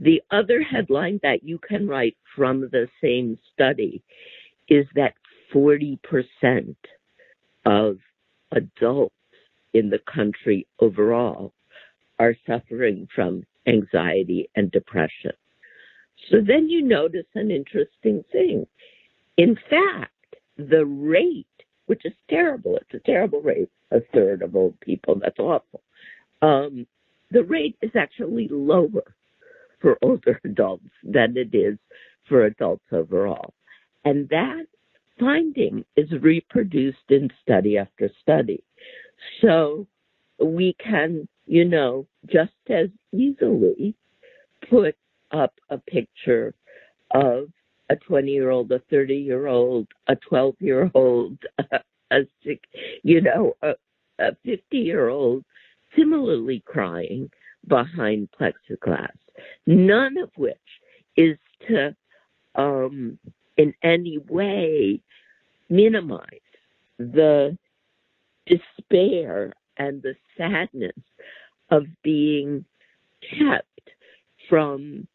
The 0.00 0.22
other 0.30 0.62
headline 0.62 1.20
that 1.22 1.44
you 1.44 1.58
can 1.58 1.86
write 1.86 2.16
from 2.34 2.62
the 2.62 2.88
same 3.02 3.38
study 3.52 4.02
is 4.68 4.86
that 4.94 5.14
40% 5.54 5.98
of 7.66 7.98
adults 8.52 9.14
in 9.74 9.90
the 9.90 10.00
country 10.12 10.66
overall 10.80 11.52
are 12.18 12.34
suffering 12.46 13.08
from 13.14 13.44
anxiety 13.66 14.48
and 14.56 14.70
depression. 14.70 15.32
So 16.30 16.38
then 16.46 16.68
you 16.68 16.82
notice 16.82 17.26
an 17.34 17.50
interesting 17.50 18.24
thing. 18.32 18.66
In 19.36 19.56
fact, 19.68 20.12
the 20.56 20.84
rate 20.84 21.46
which 21.90 22.06
is 22.06 22.12
terrible. 22.28 22.76
It's 22.76 22.94
a 22.94 23.04
terrible 23.04 23.40
rate, 23.40 23.68
a 23.90 23.98
third 24.14 24.42
of 24.42 24.54
old 24.54 24.78
people. 24.78 25.16
That's 25.16 25.40
awful. 25.40 25.82
Um, 26.40 26.86
the 27.32 27.42
rate 27.42 27.76
is 27.82 27.90
actually 27.98 28.46
lower 28.48 29.16
for 29.80 29.98
older 30.00 30.40
adults 30.44 30.84
than 31.02 31.36
it 31.36 31.52
is 31.52 31.78
for 32.28 32.44
adults 32.44 32.84
overall. 32.92 33.54
And 34.04 34.28
that 34.28 34.66
finding 35.20 35.84
is 35.96 36.10
reproduced 36.20 37.10
in 37.10 37.30
study 37.42 37.78
after 37.78 38.10
study. 38.20 38.64
So 39.40 39.86
we 40.42 40.74
can, 40.82 41.28
you 41.46 41.64
know, 41.64 42.06
just 42.26 42.52
as 42.70 42.88
easily 43.12 43.94
put 44.68 44.96
up 45.30 45.54
a 45.68 45.78
picture 45.78 46.54
of 47.12 47.48
a 47.90 47.96
20 47.96 48.30
year 48.30 48.50
old, 48.50 48.72
a 48.72 48.80
30 48.90 49.14
year 49.14 49.46
old, 49.46 49.86
a 50.08 50.16
12 50.16 50.54
year 50.60 50.90
old, 50.94 51.38
a 52.10 52.20
you 53.02 53.20
know, 53.20 53.54
a, 53.62 53.74
a 54.18 54.30
50 54.44 54.78
year 54.78 55.08
old 55.08 55.44
similarly 55.96 56.62
crying 56.66 57.30
behind 57.66 58.28
plexiglass, 58.40 59.08
none 59.66 60.16
of 60.18 60.30
which 60.36 60.56
is 61.16 61.36
to 61.68 61.94
um, 62.54 63.18
in 63.60 63.74
any 63.82 64.16
way 64.16 64.98
minimize 65.68 66.24
the 66.98 67.56
despair 68.46 69.52
and 69.76 70.02
the 70.02 70.14
sadness 70.36 70.96
of 71.70 71.84
being 72.02 72.64
kept 73.38 73.66
from 74.48 75.06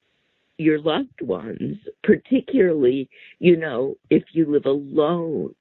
your 0.60 0.80
loved 0.80 1.22
ones, 1.22 1.78
particularly, 2.04 3.10
you 3.40 3.58
know, 3.58 3.96
if 4.12 4.24
you 4.34 4.46
live 4.46 4.68
alone, 4.68 5.56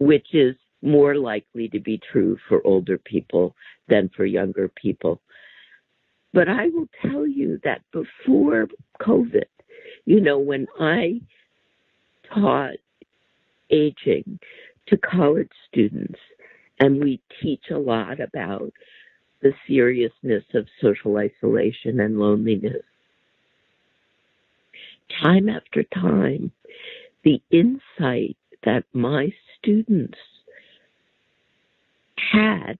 which 0.00 0.28
is 0.32 0.56
more 0.80 1.14
likely 1.14 1.68
to 1.68 1.80
be 1.80 2.00
true 2.10 2.38
for 2.48 2.66
older 2.66 2.96
people 2.96 3.54
than 3.88 4.10
for 4.16 4.24
younger 4.24 4.68
people. 4.68 5.20
But 6.32 6.48
I 6.48 6.68
will 6.68 6.88
tell 7.02 7.26
you 7.26 7.60
that 7.62 7.82
before 7.92 8.68
COVID, 9.02 9.44
you 10.06 10.20
know, 10.20 10.38
when 10.38 10.66
I 10.80 11.20
taught 12.34 12.76
aging 13.70 14.38
to 14.88 14.96
college 14.96 15.50
students, 15.68 16.18
and 16.80 17.02
we 17.02 17.20
teach 17.40 17.64
a 17.70 17.78
lot 17.78 18.20
about 18.20 18.72
the 19.42 19.52
seriousness 19.66 20.44
of 20.54 20.66
social 20.80 21.16
isolation 21.16 22.00
and 22.00 22.18
loneliness. 22.18 22.82
Time 25.22 25.48
after 25.48 25.82
time, 25.82 26.50
the 27.24 27.40
insight 27.50 28.36
that 28.64 28.84
my 28.92 29.32
students 29.58 30.18
had 32.32 32.78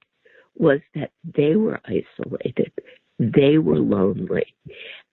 was 0.56 0.80
that 0.94 1.10
they 1.36 1.56
were 1.56 1.80
isolated, 1.84 2.72
they 3.18 3.58
were 3.58 3.78
lonely, 3.78 4.54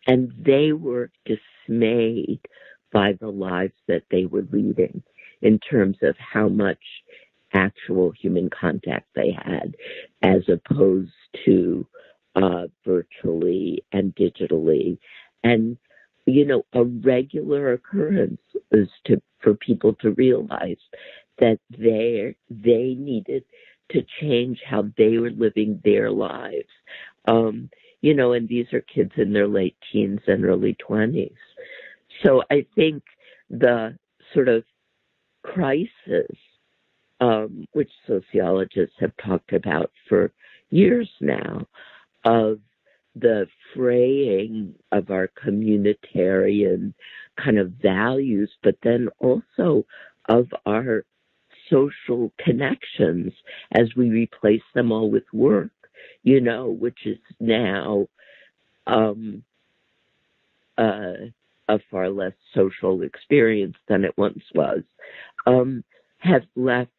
and 0.08 0.32
they 0.46 0.72
were 0.72 1.10
dismayed 1.26 2.40
by 2.92 3.14
the 3.20 3.30
lives 3.30 3.74
that 3.88 4.04
they 4.12 4.26
were 4.26 4.48
leading 4.52 5.04
in 5.42 5.60
terms 5.60 5.98
of 6.04 6.16
how 6.18 6.50
much 6.50 6.80
actual 7.54 8.12
human 8.12 8.50
contact 8.50 9.08
they 9.16 9.32
had 9.32 9.76
as 10.22 10.44
opposed 10.50 11.12
to 11.46 11.86
uh, 12.36 12.68
virtually 12.86 13.84
and 13.92 14.16
digitally. 14.16 14.98
And 15.44 15.78
you 16.26 16.46
know, 16.46 16.64
a 16.74 16.84
regular 16.84 17.74
occurrence 17.74 18.42
is 18.72 18.90
to 19.06 19.22
for 19.42 19.56
people 19.56 19.94
to 20.02 20.12
realize 20.12 20.78
that 21.40 21.60
they 21.78 22.36
they 22.50 22.96
needed 22.98 23.44
to 23.92 24.04
change 24.22 24.60
how 24.66 24.86
they 24.98 25.18
were 25.18 25.32
living 25.32 25.82
their 25.84 26.12
lives. 26.12 26.70
Um, 27.28 27.70
you 28.02 28.14
know, 28.14 28.34
and 28.34 28.48
these 28.48 28.68
are 28.74 28.82
kids 28.82 29.12
in 29.18 29.34
their 29.34 29.48
late 29.48 29.78
teens 29.92 30.22
and 30.28 30.46
early 30.46 30.76
twenties. 30.76 31.32
So 32.24 32.44
I 32.52 32.66
think 32.76 33.04
the 33.50 33.98
sort 34.34 34.50
of 34.50 34.64
crisis, 35.44 36.36
um, 37.22 37.68
which 37.74 37.92
sociologists 38.08 38.96
have 39.00 39.14
talked 39.18 39.54
about 39.54 39.92
for 40.08 40.32
years 40.70 41.10
now, 41.22 41.66
of 42.26 42.60
the 43.16 43.48
fraying 43.76 44.76
of 44.92 45.10
our 45.10 45.30
communitarian 45.44 46.94
kind 47.44 47.58
of 47.58 47.72
values, 47.82 48.52
but 48.64 48.76
then 48.84 49.10
also 49.20 49.86
of 50.28 50.48
our 50.66 51.06
social 51.70 52.32
connections 52.40 53.32
as 53.74 53.88
we 53.96 54.10
replace 54.10 54.62
them 54.74 54.92
all 54.92 55.10
with 55.10 55.24
work, 55.34 55.72
you 56.24 56.42
know, 56.42 56.68
which 56.70 57.06
is 57.06 57.18
now 57.40 58.08
um, 58.88 59.44
uh, 60.78 61.14
a 61.70 61.80
far 61.92 62.10
less 62.10 62.34
social 62.54 63.04
experience 63.04 63.78
than 63.88 64.04
it 64.04 64.18
once 64.18 64.44
was, 64.54 64.82
um, 65.46 65.84
have 66.18 66.44
left, 66.56 66.92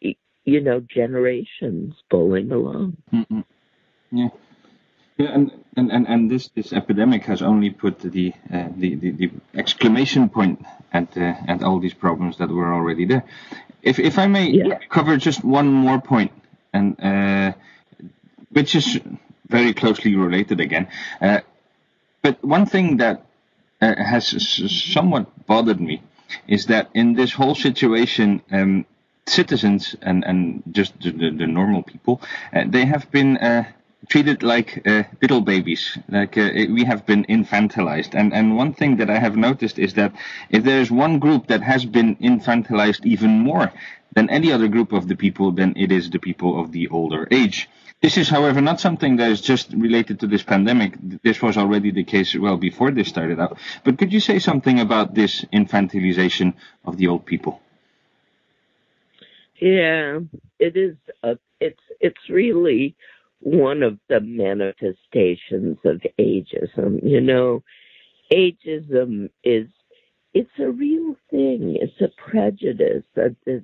you 0.00 0.60
know, 0.60 0.80
generations 0.80 1.94
bowling 2.10 2.50
alone. 2.50 2.96
Mm-mm. 3.12 3.44
Yeah. 4.10 4.28
Yeah, 5.18 5.28
and, 5.32 5.50
and, 5.76 5.90
and, 5.90 6.06
and 6.06 6.30
this, 6.30 6.48
this 6.48 6.74
epidemic 6.74 7.24
has 7.24 7.40
only 7.40 7.70
put 7.70 8.00
the, 8.00 8.34
uh, 8.52 8.68
the, 8.76 8.96
the, 8.96 9.10
the, 9.12 9.30
exclamation 9.54 10.28
point 10.28 10.64
at, 10.92 11.16
uh, 11.16 11.32
at 11.48 11.62
all 11.62 11.80
these 11.80 11.94
problems 11.94 12.36
that 12.36 12.50
were 12.50 12.72
already 12.74 13.06
there. 13.06 13.24
If, 13.82 13.98
if 13.98 14.18
I 14.18 14.26
may 14.26 14.50
yeah. 14.50 14.78
cover 14.90 15.16
just 15.16 15.42
one 15.42 15.72
more 15.72 16.02
point, 16.02 16.32
and 16.74 17.00
uh, 17.00 17.52
which 18.50 18.74
is 18.74 19.00
very 19.48 19.72
closely 19.72 20.14
related 20.16 20.60
again. 20.60 20.88
Uh, 21.20 21.40
but 22.22 22.42
one 22.44 22.66
thing 22.66 22.98
that 22.98 23.24
uh, 23.80 23.94
has 23.96 24.26
somewhat 24.92 25.46
bothered 25.46 25.80
me 25.80 26.02
is 26.48 26.66
that 26.66 26.90
in 26.94 27.14
this 27.14 27.32
whole 27.32 27.54
situation, 27.54 28.42
um, 28.50 28.84
citizens 29.26 29.96
and, 30.02 30.24
and 30.24 30.62
just 30.70 30.98
the, 31.00 31.10
the, 31.10 31.30
the 31.30 31.46
normal 31.46 31.82
people, 31.82 32.20
uh, 32.54 32.64
they 32.66 32.84
have 32.84 33.10
been 33.10 33.36
uh, 33.36 33.64
treated 34.08 34.42
like 34.42 34.86
uh, 34.86 35.02
little 35.20 35.40
babies, 35.40 35.98
like 36.08 36.38
uh, 36.38 36.50
we 36.70 36.84
have 36.84 37.06
been 37.06 37.24
infantilized. 37.24 38.14
And 38.14 38.32
and 38.32 38.56
one 38.56 38.72
thing 38.72 38.96
that 38.96 39.10
I 39.10 39.18
have 39.18 39.36
noticed 39.36 39.78
is 39.78 39.94
that 39.94 40.12
if 40.50 40.64
there 40.64 40.80
is 40.80 40.90
one 40.90 41.18
group 41.18 41.48
that 41.48 41.62
has 41.62 41.84
been 41.84 42.16
infantilized 42.16 43.04
even 43.04 43.30
more 43.40 43.72
than 44.14 44.30
any 44.30 44.52
other 44.52 44.68
group 44.68 44.92
of 44.92 45.08
the 45.08 45.16
people, 45.16 45.52
then 45.52 45.74
it 45.76 45.90
is 45.90 46.10
the 46.10 46.18
people 46.18 46.60
of 46.60 46.72
the 46.72 46.88
older 46.88 47.26
age. 47.30 47.68
This 48.02 48.18
is, 48.18 48.28
however, 48.28 48.60
not 48.60 48.78
something 48.80 49.16
that 49.16 49.30
is 49.30 49.40
just 49.40 49.72
related 49.72 50.20
to 50.20 50.26
this 50.26 50.42
pandemic. 50.42 50.96
This 51.22 51.40
was 51.40 51.56
already 51.56 51.90
the 51.90 52.04
case 52.04 52.36
well 52.36 52.58
before 52.58 52.90
this 52.90 53.08
started 53.08 53.40
out. 53.40 53.58
But 53.84 53.98
could 53.98 54.12
you 54.12 54.20
say 54.20 54.38
something 54.38 54.80
about 54.80 55.14
this 55.14 55.44
infantilization 55.52 56.54
of 56.84 56.98
the 56.98 57.08
old 57.08 57.24
people? 57.24 57.60
Yeah, 59.58 60.20
it 60.58 60.76
is. 60.76 60.96
A, 61.22 61.38
it's 61.60 61.80
it's 62.00 62.28
really 62.28 62.94
one 63.40 63.82
of 63.82 63.98
the 64.08 64.20
manifestations 64.20 65.78
of 65.84 66.02
ageism. 66.18 67.00
You 67.02 67.22
know, 67.22 67.62
ageism 68.30 69.30
is 69.42 69.68
it's 70.34 70.58
a 70.58 70.70
real 70.70 71.16
thing. 71.30 71.78
It's 71.80 72.00
a 72.02 72.08
prejudice 72.30 73.04
that 73.14 73.34
is 73.46 73.62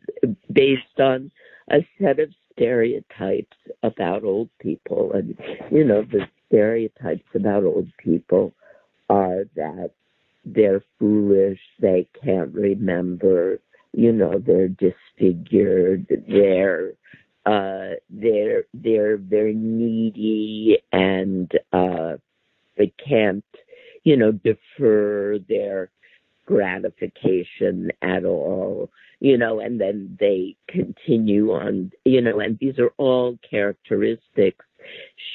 based 0.51 0.99
on 0.99 1.31
a 1.71 1.87
set 2.01 2.18
of 2.18 2.31
stereotypes 2.53 3.57
about 3.83 4.25
old 4.25 4.49
people. 4.61 5.12
And, 5.12 5.37
you 5.71 5.85
know, 5.85 6.03
the 6.03 6.27
stereotypes 6.47 7.27
about 7.35 7.65
old 7.65 7.88
people 7.99 8.53
are 9.09 9.45
that 9.57 9.91
they're 10.45 10.83
foolish, 10.99 11.61
they 11.81 12.09
can't 12.25 12.53
remember, 12.53 13.61
you 13.93 14.12
know, 14.12 14.38
they're 14.38 14.69
disfigured, 14.69 16.07
they're 16.29 16.93
uh, 17.45 17.97
they're 18.09 18.65
they're 18.73 19.17
very 19.17 19.55
needy 19.55 20.79
and 20.93 21.51
uh, 21.73 22.15
they 22.77 22.93
can't, 23.05 23.45
you 24.05 24.17
know, 24.17 24.33
defer 24.33 25.38
their 25.49 25.91
gratification 26.47 27.91
at 28.03 28.25
all, 28.25 28.91
you 29.23 29.39
know, 29.39 29.61
and 29.61 29.81
then 29.81 30.17
they 30.19 30.57
continue 30.69 31.53
on, 31.53 31.93
you 32.05 32.21
know, 32.21 32.41
and 32.41 32.59
these 32.59 32.77
are 32.81 32.91
all 32.99 33.39
characteristics 33.49 34.67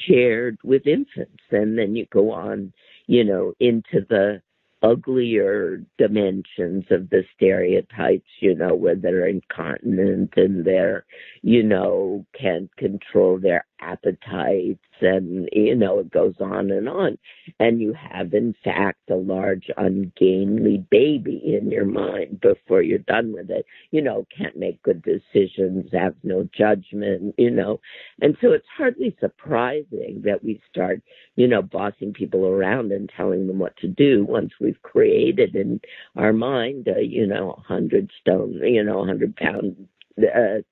shared 0.06 0.58
with 0.62 0.86
infants. 0.86 1.42
And 1.50 1.78
then 1.78 1.96
you 1.96 2.06
go 2.12 2.30
on, 2.30 2.74
you 3.06 3.24
know, 3.24 3.54
into 3.60 4.04
the 4.10 4.42
uglier 4.82 5.82
dimensions 5.96 6.84
of 6.90 7.08
the 7.08 7.24
stereotypes, 7.34 8.28
you 8.40 8.54
know, 8.54 8.74
where 8.74 8.94
they're 8.94 9.26
incontinent 9.26 10.34
and 10.36 10.66
they're, 10.66 11.06
you 11.42 11.62
know, 11.62 12.26
can't 12.38 12.70
control 12.76 13.38
their 13.38 13.64
appetites 13.80 14.84
and, 15.00 15.48
you 15.52 15.74
know, 15.74 15.98
it 16.00 16.10
goes 16.10 16.34
on 16.40 16.70
and 16.70 16.88
on. 16.88 17.18
And 17.58 17.80
you 17.80 17.94
have, 17.94 18.34
in 18.34 18.54
fact, 18.62 19.10
a 19.10 19.16
large 19.16 19.70
ungainly 19.76 20.84
baby 20.90 21.57
your 21.70 21.84
mind 21.84 22.40
before 22.40 22.82
you're 22.82 22.98
done 22.98 23.32
with 23.32 23.50
it. 23.50 23.66
You 23.90 24.02
know, 24.02 24.26
can't 24.36 24.56
make 24.56 24.82
good 24.82 25.02
decisions, 25.02 25.90
have 25.92 26.14
no 26.22 26.48
judgment, 26.56 27.34
you 27.38 27.50
know. 27.50 27.80
And 28.20 28.36
so 28.40 28.52
it's 28.52 28.66
hardly 28.76 29.16
surprising 29.20 30.22
that 30.24 30.42
we 30.42 30.60
start, 30.70 31.02
you 31.36 31.48
know, 31.48 31.62
bossing 31.62 32.12
people 32.12 32.46
around 32.46 32.92
and 32.92 33.10
telling 33.16 33.46
them 33.46 33.58
what 33.58 33.76
to 33.78 33.88
do 33.88 34.24
once 34.24 34.52
we've 34.60 34.82
created 34.82 35.54
in 35.54 35.80
our 36.16 36.32
mind, 36.32 36.88
a, 36.88 37.02
you 37.02 37.26
know, 37.26 37.52
a 37.52 37.60
hundred 37.60 38.10
stone, 38.20 38.60
you 38.62 38.82
know, 38.82 39.02
a 39.02 39.06
hundred 39.06 39.36
pound 39.36 39.88
uh, 40.18 40.62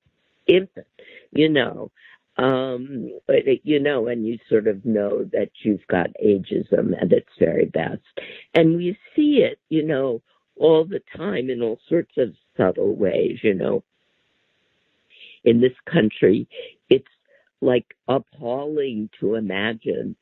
infant, 0.47 0.87
you 1.31 1.49
know 1.49 1.91
um, 2.37 3.11
but 3.25 3.37
you 3.63 3.79
know, 3.79 4.07
and 4.07 4.27
you 4.27 4.37
sort 4.47 4.67
of 4.67 4.85
know 4.85 5.23
that 5.33 5.49
you've 5.63 5.85
got 5.87 6.07
ageism 6.23 6.93
at 7.01 7.11
its 7.11 7.29
very 7.39 7.65
best. 7.65 8.01
And 8.53 8.77
we 8.77 8.97
see 9.15 9.39
it, 9.43 9.59
you 9.69 9.83
know, 9.83 10.21
all 10.59 10.85
the 10.85 11.01
time 11.15 11.49
in 11.49 11.61
all 11.61 11.79
sorts 11.87 12.11
of 12.17 12.33
subtle 12.55 12.95
ways, 12.95 13.39
you 13.43 13.53
know. 13.53 13.83
In 15.43 15.61
this 15.61 15.73
country, 15.91 16.47
it's 16.89 17.07
like 17.61 17.85
appalling 18.07 19.09
to 19.19 19.35
imagine 19.35 20.15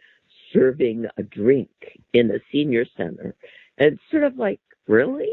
serving 0.53 1.05
a 1.17 1.23
drink 1.23 1.69
in 2.13 2.31
a 2.31 2.39
senior 2.51 2.85
center. 2.95 3.33
And 3.77 3.93
it's 3.93 4.01
sort 4.11 4.23
of 4.23 4.37
like, 4.37 4.59
really? 4.87 5.31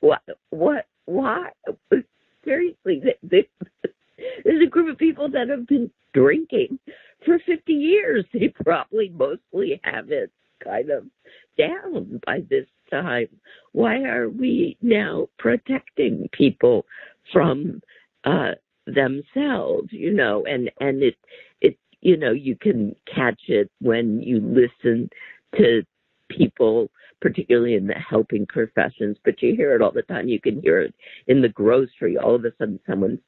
What, 0.00 0.22
what, 0.50 0.86
why? 1.06 1.50
Seriously, 2.44 3.02
there's 3.22 3.46
a 4.62 4.68
group 4.68 4.90
of 4.90 4.98
people 4.98 5.30
that 5.30 5.48
have 5.48 5.66
been 5.66 5.90
drinking 6.12 6.78
for 7.24 7.38
50 7.38 7.72
years. 7.72 8.24
They 8.32 8.48
probably 8.48 9.10
mostly 9.10 9.80
have 9.84 10.10
it 10.10 10.30
kind 10.64 10.90
of 10.90 11.04
down 11.58 12.20
by 12.26 12.40
this 12.48 12.66
time. 12.90 13.28
Why 13.72 14.02
are 14.04 14.28
we 14.28 14.76
now 14.82 15.28
protecting 15.38 16.28
people 16.32 16.86
from 17.32 17.80
uh, 18.24 18.52
themselves? 18.86 19.88
You 19.90 20.12
know, 20.12 20.44
and 20.46 20.70
and 20.80 21.02
it 21.02 21.16
it 21.60 21.78
you 22.00 22.16
know 22.16 22.32
you 22.32 22.56
can 22.56 22.94
catch 23.12 23.40
it 23.48 23.70
when 23.80 24.20
you 24.20 24.40
listen 24.40 25.10
to 25.56 25.82
people 26.28 26.90
particularly 27.24 27.74
in 27.74 27.86
the 27.86 27.94
helping 27.94 28.44
professions, 28.44 29.16
but 29.24 29.40
you 29.40 29.56
hear 29.56 29.74
it 29.74 29.80
all 29.80 29.90
the 29.90 30.02
time. 30.02 30.28
You 30.28 30.38
can 30.38 30.60
hear 30.60 30.82
it 30.82 30.94
in 31.26 31.40
the 31.40 31.48
grocery. 31.48 32.18
All 32.18 32.34
of 32.34 32.44
a 32.44 32.52
sudden, 32.58 32.78
someone's 32.86 33.20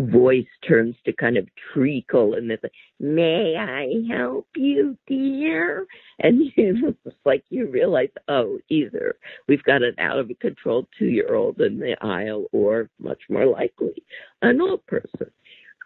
voice 0.00 0.46
turns 0.66 0.96
to 1.04 1.12
kind 1.12 1.36
of 1.36 1.46
treacle 1.72 2.34
and 2.34 2.50
it's 2.50 2.62
like, 2.62 2.72
may 2.98 3.56
I 3.56 4.12
help 4.12 4.48
you, 4.56 4.96
dear? 5.06 5.86
And 6.18 6.52
it's 6.56 7.16
like 7.24 7.44
you 7.50 7.66
realize, 7.68 8.08
oh, 8.28 8.58
either 8.68 9.16
we've 9.46 9.62
got 9.62 9.82
an 9.82 9.94
out 9.98 10.18
of 10.18 10.30
control 10.40 10.88
two 10.98 11.06
year 11.06 11.34
old 11.34 11.60
in 11.60 11.78
the 11.78 11.96
aisle 12.04 12.46
or 12.52 12.90
much 12.98 13.20
more 13.28 13.46
likely 13.46 14.02
an 14.42 14.60
old 14.60 14.84
person. 14.86 15.30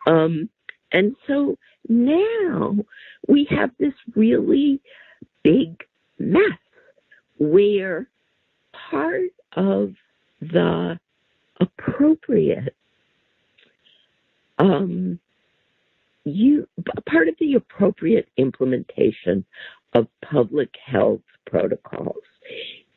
Um, 0.07 0.49
and 0.93 1.15
so 1.27 1.57
now 1.89 2.77
we 3.27 3.47
have 3.51 3.71
this 3.79 3.93
really 4.17 4.81
big 5.43 5.85
mess 6.19 6.59
where 7.39 8.09
part 8.91 9.31
of 9.53 9.95
the 10.41 10.99
appropriate 11.61 12.75
um, 14.59 15.19
you 16.25 16.69
part 17.07 17.29
of 17.29 17.35
the 17.41 17.55
appropriate 17.55 18.29
implementation 18.37 19.45
of 19.95 20.07
public 20.23 20.71
health 20.85 21.21
protocols 21.47 22.17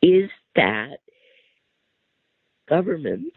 is 0.02 0.28
that 0.56 0.98
governments 2.68 3.36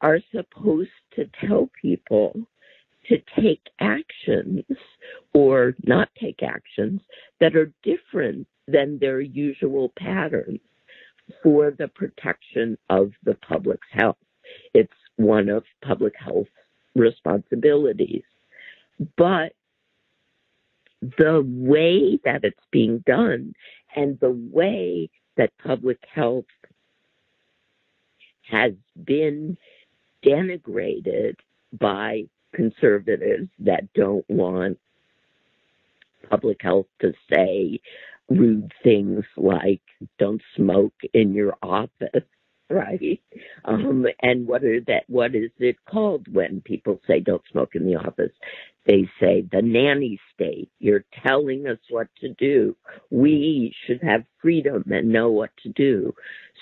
are 0.00 0.20
supposed 0.32 0.90
to 1.14 1.28
tell 1.46 1.68
people 1.80 2.34
to 3.08 3.18
take 3.40 3.62
actions 3.80 4.64
or 5.32 5.74
not 5.84 6.08
take 6.20 6.42
actions 6.42 7.00
that 7.40 7.56
are 7.56 7.72
different 7.82 8.46
than 8.66 8.98
their 8.98 9.20
usual 9.20 9.92
patterns 9.98 10.60
for 11.42 11.70
the 11.70 11.88
protection 11.88 12.76
of 12.90 13.12
the 13.24 13.34
public's 13.34 13.86
health. 13.90 14.16
It's 14.74 14.92
one 15.16 15.48
of 15.48 15.64
public 15.82 16.14
health 16.18 16.48
responsibilities. 16.94 18.24
But 19.16 19.52
the 21.00 21.42
way 21.46 22.18
that 22.24 22.44
it's 22.44 22.60
being 22.70 22.98
done 23.06 23.54
and 23.94 24.18
the 24.20 24.30
way 24.52 25.10
that 25.36 25.52
public 25.62 25.98
health 26.12 26.44
has 28.50 28.72
been 29.04 29.56
denigrated 30.24 31.36
by 31.78 32.24
conservatives 32.54 33.48
that 33.60 33.92
don't 33.94 34.24
want 34.28 34.78
public 36.30 36.62
health 36.62 36.86
to 37.00 37.12
say 37.32 37.80
rude 38.28 38.72
things 38.82 39.24
like 39.36 39.82
don't 40.18 40.42
smoke 40.56 40.94
in 41.14 41.34
your 41.34 41.56
office 41.62 42.24
right. 42.70 43.20
Um 43.64 44.06
and 44.22 44.46
what 44.46 44.64
are 44.64 44.80
that 44.86 45.04
what 45.08 45.34
is 45.34 45.50
it 45.58 45.76
called 45.90 46.26
when 46.32 46.60
people 46.60 47.00
say 47.06 47.20
don't 47.20 47.42
smoke 47.50 47.74
in 47.74 47.86
the 47.86 47.96
office 47.96 48.32
they 48.88 49.06
say 49.20 49.46
the 49.52 49.60
nanny 49.60 50.18
state. 50.34 50.70
You're 50.78 51.04
telling 51.26 51.66
us 51.66 51.78
what 51.90 52.08
to 52.22 52.30
do. 52.30 52.74
We 53.10 53.74
should 53.86 54.02
have 54.02 54.24
freedom 54.40 54.82
and 54.90 55.10
know 55.10 55.30
what 55.30 55.50
to 55.62 55.68
do. 55.68 56.14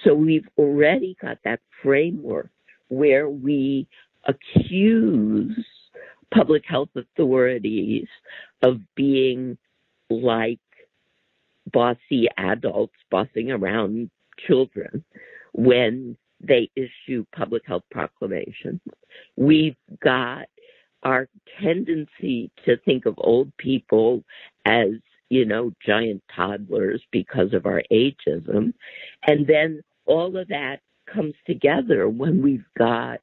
So 0.02 0.12
we've 0.12 0.48
already 0.58 1.16
got 1.22 1.38
that 1.44 1.60
framework 1.84 2.50
where 2.88 3.30
we 3.30 3.86
accuse 4.24 5.56
public 6.34 6.64
health 6.66 6.88
authorities 6.96 8.08
of 8.60 8.80
being 8.96 9.56
like 10.10 10.58
bossy 11.72 12.26
adults 12.36 12.94
bossing 13.08 13.52
around 13.52 14.10
children 14.48 15.04
when 15.56 16.16
they 16.40 16.70
issue 16.76 17.24
public 17.34 17.62
health 17.66 17.84
proclamations. 17.90 18.80
We've 19.36 19.76
got 20.02 20.46
our 21.02 21.28
tendency 21.62 22.50
to 22.66 22.76
think 22.84 23.06
of 23.06 23.14
old 23.16 23.56
people 23.56 24.22
as, 24.66 24.90
you 25.30 25.46
know, 25.46 25.72
giant 25.84 26.22
toddlers 26.34 27.02
because 27.10 27.54
of 27.54 27.64
our 27.64 27.82
ageism. 27.90 28.74
And 29.26 29.46
then 29.46 29.82
all 30.04 30.36
of 30.36 30.48
that 30.48 30.80
comes 31.12 31.34
together 31.46 32.08
when 32.08 32.42
we've 32.42 32.66
got 32.78 33.20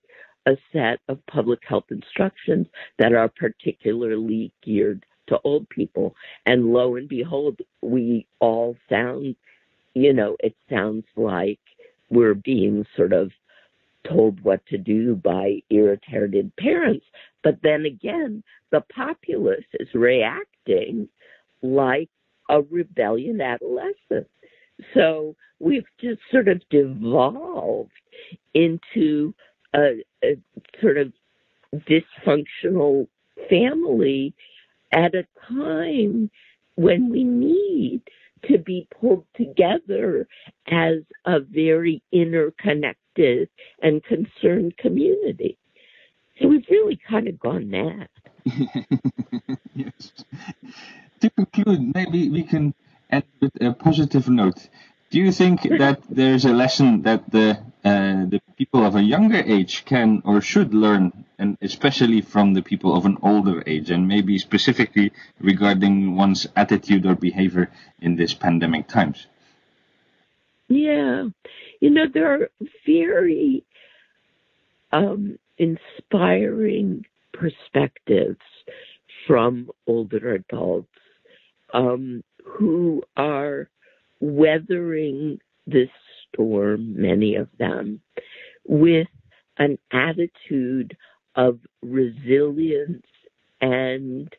a 0.47 0.57
set 0.71 0.99
of 1.07 1.25
public 1.27 1.59
health 1.67 1.85
instructions 1.91 2.67
that 2.97 3.13
are 3.13 3.29
particularly 3.29 4.51
geared 4.63 5.05
to 5.27 5.39
old 5.43 5.69
people. 5.69 6.15
And 6.47 6.73
lo 6.73 6.95
and 6.95 7.07
behold, 7.07 7.59
we 7.81 8.25
all 8.39 8.75
sound, 8.89 9.35
you 9.93 10.13
know, 10.13 10.35
it 10.39 10.55
sounds 10.69 11.05
like 11.15 11.59
we're 12.13 12.35
being 12.35 12.85
sort 12.95 13.13
of 13.13 13.31
told 14.07 14.41
what 14.43 14.65
to 14.67 14.77
do 14.77 15.15
by 15.15 15.61
irritated 15.69 16.51
parents. 16.57 17.05
But 17.43 17.59
then 17.63 17.85
again, 17.85 18.43
the 18.71 18.81
populace 18.93 19.65
is 19.79 19.87
reacting 19.93 21.07
like 21.61 22.09
a 22.49 22.61
rebellion 22.61 23.41
adolescent. 23.41 24.27
So 24.93 25.35
we've 25.59 25.87
just 26.01 26.19
sort 26.31 26.47
of 26.47 26.61
devolved 26.69 27.91
into 28.53 29.33
a, 29.73 30.03
a 30.23 30.37
sort 30.81 30.97
of 30.97 31.13
dysfunctional 31.75 33.07
family 33.49 34.33
at 34.91 35.15
a 35.15 35.25
time 35.47 36.29
when 36.75 37.09
we 37.09 37.23
need 37.23 38.01
to 38.47 38.57
be 38.57 38.87
pulled 38.99 39.25
together 39.35 40.27
as 40.67 40.99
a 41.25 41.39
very 41.39 42.01
interconnected 42.11 43.49
and 43.81 44.03
concerned 44.03 44.75
community. 44.77 45.57
So 46.39 46.47
we've 46.47 46.65
really 46.69 46.99
kind 47.09 47.27
of 47.27 47.39
gone 47.39 47.69
mad. 47.69 48.09
yes. 49.75 50.11
To 51.21 51.29
conclude, 51.29 51.93
maybe 51.93 52.29
we 52.29 52.43
can 52.43 52.73
end 53.09 53.23
with 53.39 53.53
a 53.61 53.73
positive 53.73 54.27
note. 54.27 54.67
Do 55.11 55.19
you 55.19 55.31
think 55.31 55.61
that 55.61 56.01
there's 56.09 56.45
a 56.45 56.53
lesson 56.53 57.03
that 57.03 57.29
the 57.31 57.51
uh, 57.85 58.25
the 58.33 58.41
people 58.57 58.85
of 58.85 58.95
a 58.95 59.01
younger 59.01 59.41
age 59.45 59.85
can 59.85 60.21
or 60.25 60.41
should 60.41 60.73
learn, 60.73 61.25
and 61.37 61.57
especially 61.61 62.21
from 62.21 62.53
the 62.53 62.61
people 62.61 62.95
of 62.95 63.05
an 63.05 63.17
older 63.21 63.63
age, 63.65 63.89
and 63.89 64.07
maybe 64.07 64.37
specifically 64.37 65.11
regarding 65.39 66.15
one's 66.15 66.47
attitude 66.55 67.05
or 67.05 67.15
behavior 67.15 67.71
in 68.01 68.15
this 68.15 68.33
pandemic 68.33 68.87
times? 68.87 69.27
Yeah, 70.67 71.25
you 71.79 71.89
know 71.89 72.05
there 72.11 72.33
are 72.33 72.49
very 72.85 73.63
um, 74.91 75.37
inspiring 75.57 77.05
perspectives 77.33 78.39
from 79.27 79.69
older 79.87 80.35
adults 80.35 80.87
um, 81.73 82.23
who 82.45 83.03
are 83.17 83.69
weathering 84.19 85.39
this 85.65 85.89
storm, 86.27 87.01
many 87.01 87.35
of 87.35 87.49
them, 87.57 88.01
with 88.67 89.07
an 89.57 89.77
attitude 89.91 90.95
of 91.35 91.59
resilience 91.81 93.05
and 93.61 94.33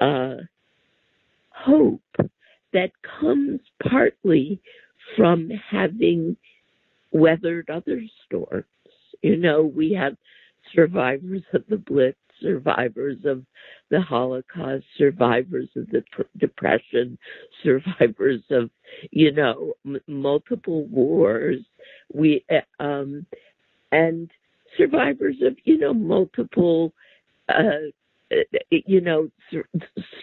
uh, 0.00 0.36
hope 1.50 2.02
that 2.72 2.90
comes 3.20 3.60
partly 3.88 4.60
from 5.16 5.50
having 5.70 6.36
weathered 7.12 7.70
other 7.70 8.02
storms. 8.26 8.64
You 9.22 9.36
know, 9.36 9.62
we 9.62 9.92
have 9.92 10.16
survivors 10.74 11.42
of 11.52 11.64
the 11.68 11.78
Blitz 11.78 12.18
survivors 12.40 13.18
of 13.24 13.44
the 13.90 14.00
Holocaust, 14.00 14.84
survivors 14.96 15.68
of 15.76 15.88
the 15.90 16.02
Depression, 16.38 17.18
survivors 17.62 18.42
of, 18.50 18.70
you 19.10 19.32
know, 19.32 19.74
m- 19.84 20.00
multiple 20.06 20.84
wars. 20.86 21.58
We, 22.12 22.44
uh, 22.50 22.82
um, 22.82 23.26
and 23.92 24.30
survivors 24.76 25.36
of, 25.42 25.56
you 25.64 25.78
know, 25.78 25.94
multiple, 25.94 26.92
uh, 27.48 27.90
you 28.70 29.00
know, 29.00 29.30
sur- 29.50 29.68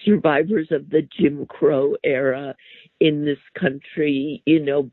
survivors 0.03 0.67
of 0.71 0.89
the 0.89 1.07
Jim 1.17 1.45
Crow 1.47 1.95
era 2.03 2.55
in 2.99 3.25
this 3.25 3.39
country, 3.59 4.41
you 4.45 4.59
know, 4.59 4.91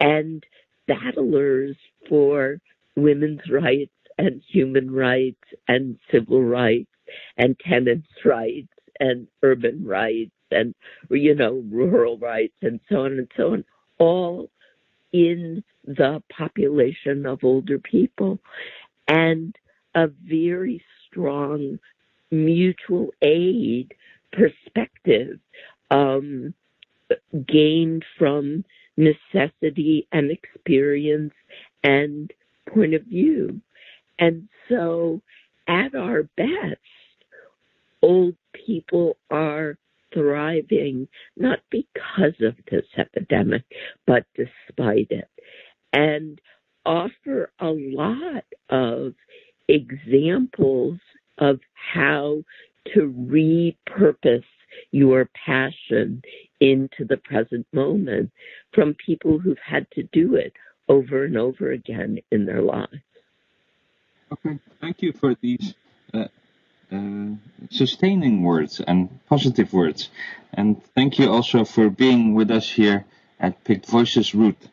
and 0.00 0.44
battlers 0.86 1.76
for 2.08 2.60
women's 2.96 3.48
rights 3.50 3.92
and 4.18 4.42
human 4.48 4.90
rights 4.90 5.42
and 5.68 5.98
civil 6.10 6.42
rights 6.42 6.90
and 7.36 7.58
tenants' 7.58 8.06
rights 8.24 8.68
and 9.00 9.26
urban 9.42 9.84
rights 9.84 10.30
and 10.50 10.74
you 11.10 11.34
know 11.34 11.64
rural 11.70 12.18
rights 12.18 12.54
and 12.62 12.78
so 12.88 13.04
on 13.04 13.12
and 13.12 13.30
so 13.36 13.52
on 13.52 13.64
all 13.98 14.50
in 15.12 15.62
the 15.84 16.22
population 16.36 17.26
of 17.26 17.42
older 17.42 17.78
people 17.78 18.38
and 19.08 19.56
a 19.94 20.08
very 20.24 20.82
strong 21.06 21.78
mutual 22.30 23.12
aid 23.20 23.94
perspective 24.32 25.38
um, 25.90 26.54
gained 27.46 28.04
from 28.18 28.64
necessity 28.96 30.06
and 30.12 30.30
experience 30.30 31.34
and 31.84 32.32
point 32.72 32.94
of 32.94 33.02
view. 33.02 33.60
And 34.18 34.48
so, 34.68 35.20
at 35.68 35.94
our 35.94 36.24
best, 36.36 36.78
old 38.02 38.34
people 38.52 39.16
are 39.30 39.76
thriving, 40.12 41.08
not 41.36 41.60
because 41.70 42.34
of 42.40 42.54
this 42.70 42.84
epidemic, 42.96 43.62
but 44.06 44.24
despite 44.36 45.10
it, 45.10 45.28
and 45.92 46.40
offer 46.84 47.50
a 47.60 47.68
lot 47.68 48.44
of 48.70 49.14
examples 49.68 50.98
of 51.38 51.60
how 51.74 52.42
to 52.94 53.12
repurpose 53.30 54.44
your 54.90 55.28
passion 55.46 56.22
into 56.60 57.04
the 57.04 57.16
present 57.16 57.66
moment 57.72 58.30
from 58.72 58.94
people 58.94 59.38
who've 59.38 59.58
had 59.64 59.86
to 59.92 60.02
do 60.12 60.34
it 60.34 60.52
over 60.88 61.24
and 61.24 61.36
over 61.36 61.70
again 61.70 62.18
in 62.30 62.46
their 62.46 62.62
lives. 62.62 63.02
Okay, 64.32 64.58
thank 64.80 65.02
you 65.02 65.12
for 65.12 65.36
these 65.40 65.74
uh, 66.14 66.26
uh, 66.90 67.28
sustaining 67.70 68.42
words 68.42 68.80
and 68.80 69.20
positive 69.28 69.72
words. 69.72 70.10
And 70.52 70.82
thank 70.94 71.18
you 71.18 71.30
also 71.30 71.64
for 71.64 71.90
being 71.90 72.34
with 72.34 72.50
us 72.50 72.68
here 72.68 73.04
at 73.38 73.62
PICT 73.64 73.86
Voices 73.86 74.34
Ruth. 74.34 74.68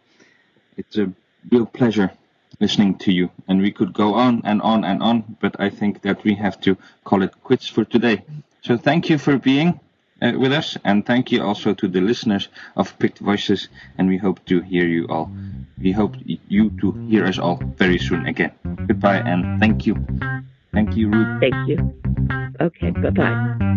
It's 0.79 0.97
a 0.97 1.11
real 1.51 1.65
pleasure 1.65 2.11
listening 2.59 2.97
to 2.99 3.11
you. 3.11 3.29
And 3.47 3.61
we 3.61 3.71
could 3.71 3.93
go 3.93 4.13
on 4.15 4.41
and 4.45 4.61
on 4.61 4.83
and 4.83 5.01
on, 5.03 5.37
but 5.41 5.55
I 5.59 5.69
think 5.69 6.01
that 6.01 6.23
we 6.23 6.35
have 6.35 6.59
to 6.61 6.77
call 7.03 7.21
it 7.21 7.33
quits 7.43 7.67
for 7.67 7.85
today. 7.85 8.23
So 8.61 8.77
thank 8.77 9.09
you 9.09 9.17
for 9.17 9.37
being 9.37 9.79
uh, 10.21 10.33
with 10.37 10.51
us, 10.53 10.77
and 10.83 11.05
thank 11.05 11.31
you 11.31 11.43
also 11.43 11.73
to 11.73 11.87
the 11.87 12.01
listeners 12.01 12.49
of 12.75 12.97
PICT 12.99 13.19
Voices, 13.19 13.69
and 13.97 14.07
we 14.09 14.17
hope 14.17 14.43
to 14.45 14.61
hear 14.61 14.85
you 14.87 15.07
all. 15.07 15.31
We 15.81 15.91
hope 15.91 16.15
you 16.25 16.71
to 16.81 16.91
hear 17.09 17.25
us 17.25 17.39
all 17.39 17.57
very 17.77 17.97
soon 17.97 18.25
again. 18.25 18.51
Goodbye, 18.87 19.19
and 19.19 19.59
thank 19.59 19.85
you. 19.85 19.95
Thank 20.73 20.97
you, 20.97 21.09
Ruth. 21.09 21.41
Thank 21.41 21.69
you. 21.69 21.93
Okay, 22.59 22.91
bye 22.91 23.09
bye. 23.11 23.69